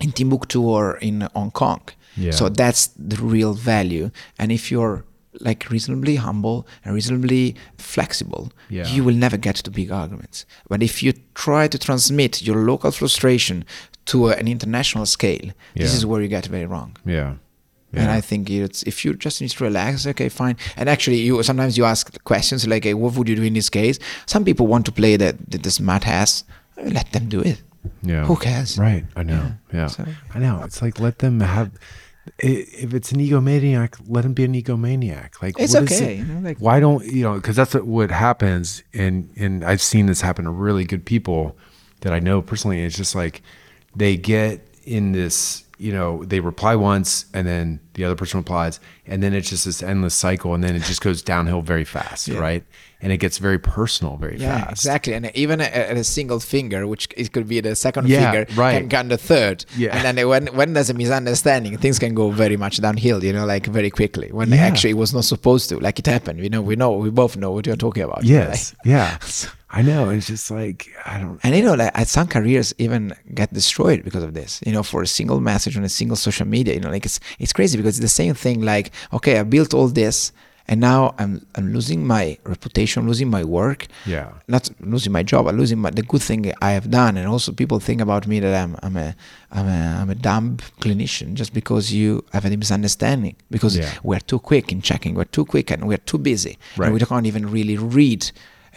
[0.00, 1.80] in Timbuktu or in Hong Kong.
[2.16, 2.32] Yeah.
[2.32, 4.10] So that's the real value.
[4.38, 5.04] And if you're
[5.40, 8.86] like reasonably humble and reasonably flexible, Yeah.
[8.88, 10.46] you will never get to big arguments.
[10.68, 13.64] But if you try to transmit your local frustration
[14.06, 16.96] to an international scale, this is where you get very wrong.
[17.04, 17.34] Yeah.
[17.92, 20.56] And I think it's if you just need to relax, okay, fine.
[20.76, 23.70] And actually, you sometimes you ask questions like, hey, "What would you do in this
[23.70, 26.44] case?" Some people want to play the the, the smart ass.
[26.76, 27.62] let them do it.
[28.02, 28.24] Yeah.
[28.26, 28.78] Who cares?
[28.78, 29.04] Right.
[29.16, 29.52] I know.
[29.72, 29.86] Yeah.
[29.88, 30.62] So- I know.
[30.64, 31.70] It's like let them have.
[32.38, 35.40] If it's an egomaniac, let him be an egomaniac.
[35.40, 37.34] Like It's what is okay, it- you know, like- why don't you know?
[37.34, 41.56] Because that's what, what happens, and and I've seen this happen to really good people
[42.00, 42.82] that I know personally.
[42.82, 43.42] It's just like
[43.94, 45.62] they get in this.
[45.78, 49.66] You know, they reply once, and then the other person replies, and then it's just
[49.66, 52.38] this endless cycle, and then it just goes downhill very fast, Yeah.
[52.38, 52.64] right?
[53.02, 54.70] And it gets very personal very Yeah, fast.
[54.72, 55.12] exactly.
[55.12, 58.72] And even a, a single finger, which it could be the second Yeah, finger, right.
[58.78, 59.66] can come the third.
[59.76, 59.94] Yeah.
[59.94, 63.22] And then when when there's a misunderstanding, things can go very much downhill.
[63.22, 64.28] You know, like very quickly.
[64.32, 64.64] When Yeah.
[64.68, 65.78] actually it was not supposed to.
[65.78, 66.40] Like it happened.
[66.40, 68.24] You know, we know, we both know what you're talking about.
[68.24, 68.74] Yes.
[68.84, 69.18] Yeah.
[69.78, 70.08] I know.
[70.08, 71.38] It's just like I don't.
[71.42, 74.60] And you know, like uh, some careers even get destroyed because of this.
[74.64, 76.72] You know, for a single message on a single social media.
[76.74, 78.62] You know, like it's it's crazy because it's the same thing.
[78.62, 80.32] Like, okay, I built all this,
[80.68, 83.86] and now I'm I'm losing my reputation, losing my work.
[84.04, 84.28] Yeah.
[84.48, 87.52] Not losing my job, I'm losing my, the good thing I have done, and also
[87.52, 89.14] people think about me that I'm I'm a
[89.52, 93.90] I'm a I'm a dumb clinician just because you have a misunderstanding because Yeah.
[94.02, 96.86] we're too quick in checking, we're too quick, and we're too busy, Right.
[96.86, 98.22] and we can't even really read.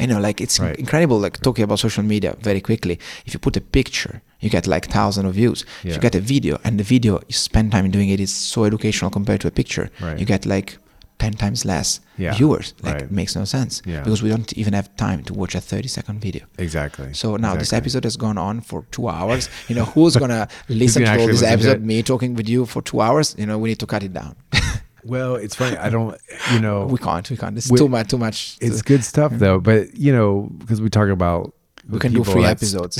[0.01, 0.77] You know, like it's Right.
[0.79, 1.19] incredible.
[1.19, 2.95] Like talking about social media very quickly.
[3.25, 5.65] If you put a picture, you get like thousand of views.
[5.83, 8.63] If you get a video, and the video you spend time doing it is so
[8.63, 10.17] educational compared to a picture, Right.
[10.19, 10.77] you get like
[11.19, 12.33] ten times less Yeah.
[12.33, 12.73] viewers.
[12.81, 13.03] Like Right.
[13.03, 13.99] it makes no sense Yeah.
[14.03, 16.43] because we don't even have time to watch a thirty second video.
[16.57, 17.13] Exactly.
[17.13, 19.49] So now this episode has gone on for two hours.
[19.67, 21.81] You know who's gonna listen gonna all this episode?
[21.83, 23.35] Me talking with you for two hours.
[23.37, 24.35] You know we need to cut it down.
[25.05, 25.77] Well, it's funny.
[25.77, 26.17] I don't.
[26.53, 27.27] You know, we can't.
[27.29, 27.57] We can't.
[27.57, 28.09] It's We- too much.
[28.09, 28.57] Too much.
[28.59, 29.57] it's good stuff though.
[29.57, 31.53] But you know, because we talk about
[31.89, 32.99] we can do three episodes.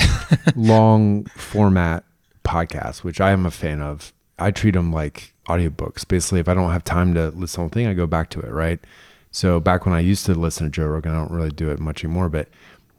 [0.55, 2.05] long format
[2.45, 4.13] podcasts, which I am a fan of.
[4.39, 6.07] I treat them like audiobooks.
[6.07, 8.39] Basically, if I don't have time to listen to the thing, I go back to
[8.39, 8.51] it.
[8.51, 8.79] Right.
[9.31, 11.79] So back when I used to listen to Joe Rogan, I don't really do it
[11.79, 12.29] much anymore.
[12.29, 12.47] But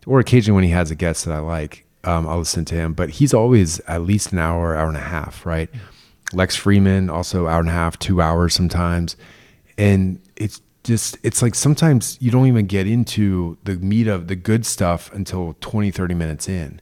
[0.06, 2.92] or occasionally when he has a guest that I like, um, I'll listen to him.
[2.92, 5.46] But he's always at least an hour, hour and a half.
[5.46, 5.70] Right.
[6.32, 9.16] Lex Fridman also hour and a half, two hours sometimes,
[9.76, 14.36] and it's just it's like sometimes you don't even get into the meat of the
[14.36, 16.80] good stuff until 20 30 minutes in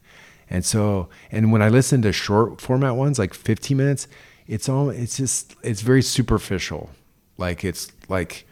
[0.48, 4.06] and so and when i listen to short format ones like 15 minutes
[4.48, 6.90] it's all it's just it's very superficial.
[7.36, 8.46] Like it's like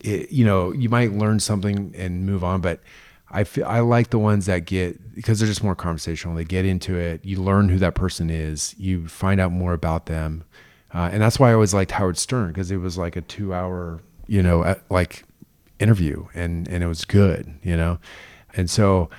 [0.00, 2.80] it, you know you might learn something and move on but
[3.30, 6.34] i feel i like the ones that get because they're just more conversational.
[6.34, 7.24] They get into it.
[7.24, 8.74] You learn who that person is.
[8.78, 10.44] You find out more about them.
[10.94, 13.54] Uh, and that's why i always liked howard stern because it was like a two
[13.54, 15.24] hour you know uh, like
[15.78, 17.98] interview and and it was good you know?
[18.54, 19.10] And so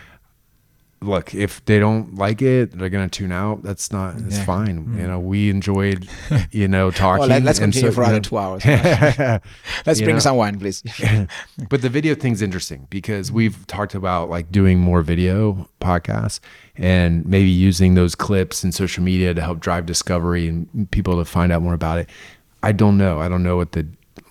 [1.03, 4.45] look if they don't like it they're gonna tune out that's not it's Yeah.
[4.45, 5.07] fine you mm.
[5.07, 6.07] know we enjoyed
[6.51, 8.65] you know talking well, let, us and continue so, for you another know- two hours.
[9.85, 10.19] let's bring know?
[10.19, 10.83] some wine, please.
[11.69, 16.39] but the video thing's interesting because we've talked about like doing more video podcasts
[16.75, 21.25] and maybe using those clips in social media to help drive discovery and people to
[21.25, 22.09] find out more about it.
[22.63, 23.19] I don't know.
[23.19, 23.87] I don't know what the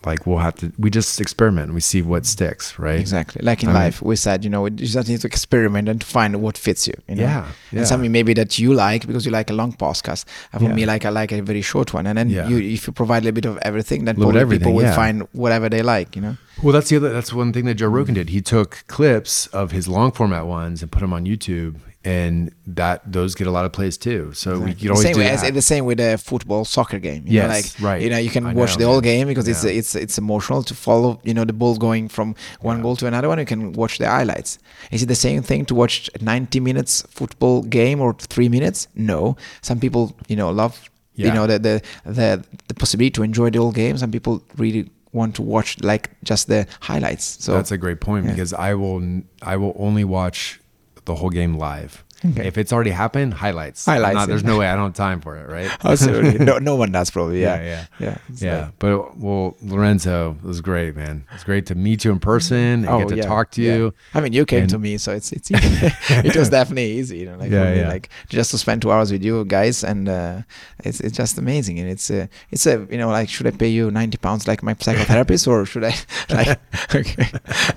[0.06, 2.98] like we'll have to we just experiment and we see what sticks, right?
[2.98, 3.42] Exactly.
[3.44, 6.00] Like in I mean- life, we said, you know, you just need to experiment and
[6.00, 6.94] to find what fits you.
[7.08, 7.22] you know?
[7.22, 7.78] Yeah, yeah.
[7.80, 10.24] And something maybe that you like because you like a long podcast.
[10.52, 10.74] And for Yeah.
[10.74, 12.06] me, like I like a very short one.
[12.06, 12.48] And then Yeah.
[12.48, 14.94] you, if you provide a little bit of everything, then probably everything, people will yeah.
[14.96, 16.16] find whatever they like.
[16.16, 16.36] You know.
[16.62, 17.12] Well, that's the other.
[17.12, 18.30] That's one thing that Joe Rogan did.
[18.30, 23.02] He took clips of his long format ones and put them on YouTube, and that
[23.12, 24.32] those get a lot of plays too.
[24.32, 26.98] So we could the always same do way as the same with a football soccer
[26.98, 27.24] game.
[27.26, 28.02] You know, Yes, like, right.
[28.02, 29.70] You know, you can I watch know, the whole game because it's Yeah.
[29.72, 31.20] it's it's emotional to follow.
[31.24, 33.38] You know, the ball going from one goal to another one.
[33.38, 34.58] You can watch the highlights.
[34.90, 38.88] Is it the same thing to watch a 90 minutes football game or three minutes?
[38.94, 39.36] No.
[39.60, 40.80] Some people, you know, love
[41.16, 43.98] you know the the the the possibility to enjoy the whole game.
[43.98, 47.44] Some people really want to watch like just the highlights.
[47.44, 48.32] So That's a great point yeah.
[48.32, 50.60] because I will I will only watch
[51.04, 52.04] the whole game live.
[52.24, 52.46] Okay.
[52.46, 53.86] If it's already happened, highlights.
[53.86, 55.70] Highlights, not- there's no way I don't have time for it, right?
[55.84, 56.44] Absolutely.
[56.44, 57.40] no, no one does probably.
[57.46, 57.62] Yeah.
[57.62, 58.18] yeah, Yeah.
[58.28, 58.60] It's yeah.
[58.64, 61.24] like- But well, Lorenzo, it was great, man.
[61.34, 63.74] It's great to meet you in person and get to Oh, yeah, talk to yeah.
[63.76, 63.94] you.
[64.14, 65.86] I mean, you came And- to me, so it's it's easy.
[66.28, 67.88] it was definitely easy, you know, like, Yeah, me, yeah.
[67.88, 70.42] like just to spend two hours with you guys, and uh,
[70.84, 73.68] it's it's just amazing, and it's a it's a you know like should I pay
[73.68, 75.94] you ninety pounds like my psychotherapist, or should I
[76.28, 76.60] like
[76.94, 77.28] okay?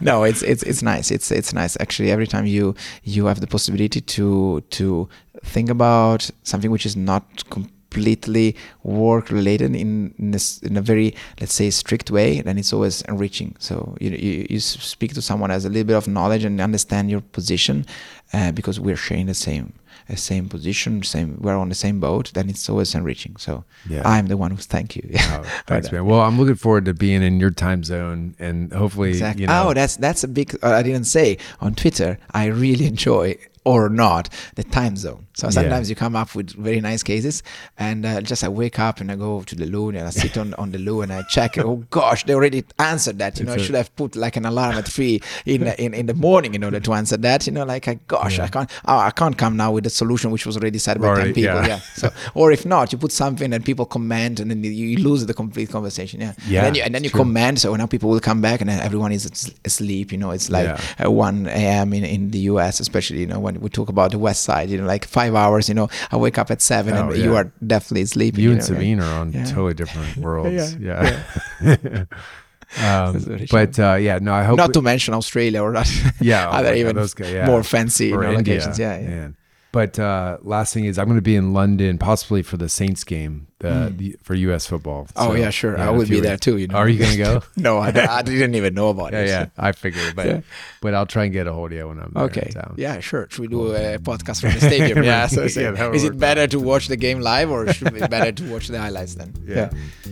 [0.01, 1.11] No, it's it's it's nice.
[1.15, 2.11] It's it's nice actually.
[2.11, 4.32] Every time you you have the possibility to
[4.79, 5.07] to
[5.55, 11.09] think about something which is not completely work related in in, this, in a very
[11.39, 15.49] let's say strict way then it's always enriching so you, you you speak to someone
[15.51, 17.85] has a little bit of knowledge and understand your position
[18.33, 19.67] uh, because we're sharing the same
[20.09, 23.63] a same position same we're on the same boat then it's always enriching so
[23.93, 24.01] Yeah.
[24.13, 25.03] i'm the one who thank you
[25.35, 26.03] Oh, thanks, man.
[26.09, 29.41] Well, I'm looking forward to being in your time zone and hopefully, Exactly.
[29.43, 30.47] you know, oh, that's that's a big.
[30.63, 32.11] Uh, I didn't say on Twitter.
[32.41, 33.25] I really enjoy
[33.65, 35.27] or not the time zone.
[35.35, 37.41] So sometimes you come up with very nice cases,
[37.77, 40.37] and uh, just I wake up and I go to the loo and I sit
[40.37, 41.57] on, on the loo and I check.
[41.57, 43.39] Oh gosh, they already answered that.
[43.39, 46.13] You know, I should have put like an alarm at three in in, in the
[46.13, 47.47] morning in order to answer that.
[47.47, 50.29] You know, like I, gosh, I can't oh, I can't come now with a solution
[50.31, 51.55] which was already said by ten people.
[51.55, 51.67] yeah.
[51.67, 51.79] Yeah.
[51.95, 55.33] So or if not, you put something and people comment and then you- lose the
[55.33, 56.21] complete conversation.
[56.21, 56.33] Yeah.
[56.47, 57.59] Yeah, And then you, and then you comment.
[57.59, 59.25] So now people will come back and everyone is
[59.65, 60.11] asleep.
[60.11, 60.67] You know, it's like
[60.99, 61.07] Yeah.
[61.07, 61.93] 1 a.m.
[61.93, 64.77] In, in the US, especially, you know, when we talk about the West Side, you
[64.77, 67.51] know, like five hours, you know, I wake up at seven Oh, and you are
[67.65, 68.43] definitely sleeping.
[68.43, 69.45] You and know, Sabeen are on Yeah.
[69.45, 70.75] totally different worlds.
[70.75, 71.21] Yeah,
[71.61, 72.05] Yeah.
[73.07, 75.71] um, but uh, yeah, no, I hope Not to mention Australia or
[76.21, 77.45] Yeah, oh other my even guys, yeah.
[77.45, 78.79] more fancy you know, locations.
[78.79, 79.07] Yeah, yeah.
[79.07, 79.35] Man.
[79.73, 83.03] But uh, last thing is, I'm going to be in London, possibly for the Saints
[83.03, 84.67] game the, the, for U.S.
[84.67, 85.07] football.
[85.15, 85.75] Oh yeah, sure.
[85.75, 86.57] yeah, I in a will few be there too.
[86.57, 86.75] You know.
[86.75, 87.41] Are you going to go?
[87.57, 89.27] no, I, I didn't even know about yeah, it.
[89.29, 90.41] yeah, I figured, but Yeah.
[90.79, 92.43] but I'll try and get a hold of you when I'm there Okay.
[92.45, 92.75] in town.
[92.77, 93.27] Yeah, sure.
[93.31, 95.01] Should we do a podcast from the stadium?
[95.03, 95.25] yeah.
[95.25, 98.05] So, so Yeah, is it better to watch the game live or should it be
[98.07, 99.33] better to watch the highlights then?
[99.43, 99.71] Yeah.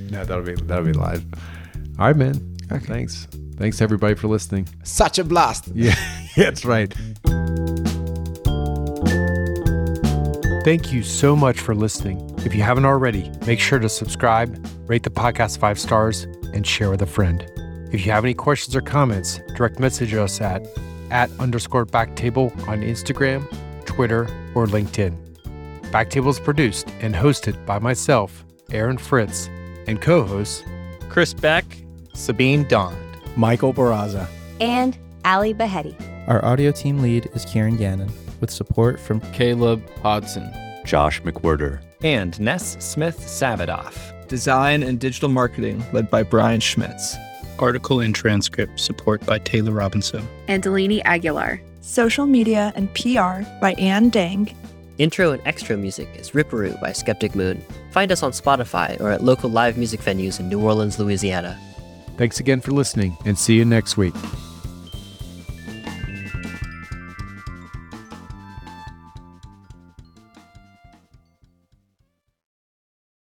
[0.09, 1.23] No, that'll be that'll be live.
[1.99, 2.57] All right, man.
[2.67, 3.27] Thanks.
[3.57, 4.67] Thanks everybody for listening.
[4.81, 5.67] Such a blast.
[5.75, 5.93] Yeah,
[6.35, 6.91] that's right.
[10.63, 12.19] Thank you so much for listening.
[12.45, 16.91] If you haven't already, make sure to subscribe, rate the podcast five stars, and share
[16.91, 17.43] with a friend.
[17.91, 20.65] If you have any questions or comments, direct message us at
[21.09, 23.43] at underscore backtable on Instagram,
[23.85, 25.17] Twitter, or LinkedIn.
[25.91, 29.49] Backtable is produced and hosted by myself, Aaron Fritts,
[29.87, 30.63] and co-hosts
[31.09, 31.65] Chris Beck,
[32.13, 32.95] Sabeen Dhand.
[33.35, 34.27] Michael Barraza.
[34.59, 35.95] and Ali Behetti.
[36.27, 40.51] Our audio team lead is Kieran Gannon, with support from Caleb Hodson.
[40.85, 41.79] Josh McWhirter.
[42.03, 44.27] And Ness Smith Savadoff.
[44.27, 47.15] Design and digital marketing led by Brian Schmitz.
[47.59, 50.27] Article and transcript support by Taylor Robinson.
[50.47, 51.61] and Delaney Aguilar.
[51.81, 54.55] Social media and PR by Ann Dang.
[54.97, 57.63] Intro and extra music is Ripperoo by Skeptic Moon.
[57.91, 61.59] Find us on Spotify or at local live music venues in New Orleans, Louisiana.
[62.17, 64.13] Thanks again for listening and see you next week.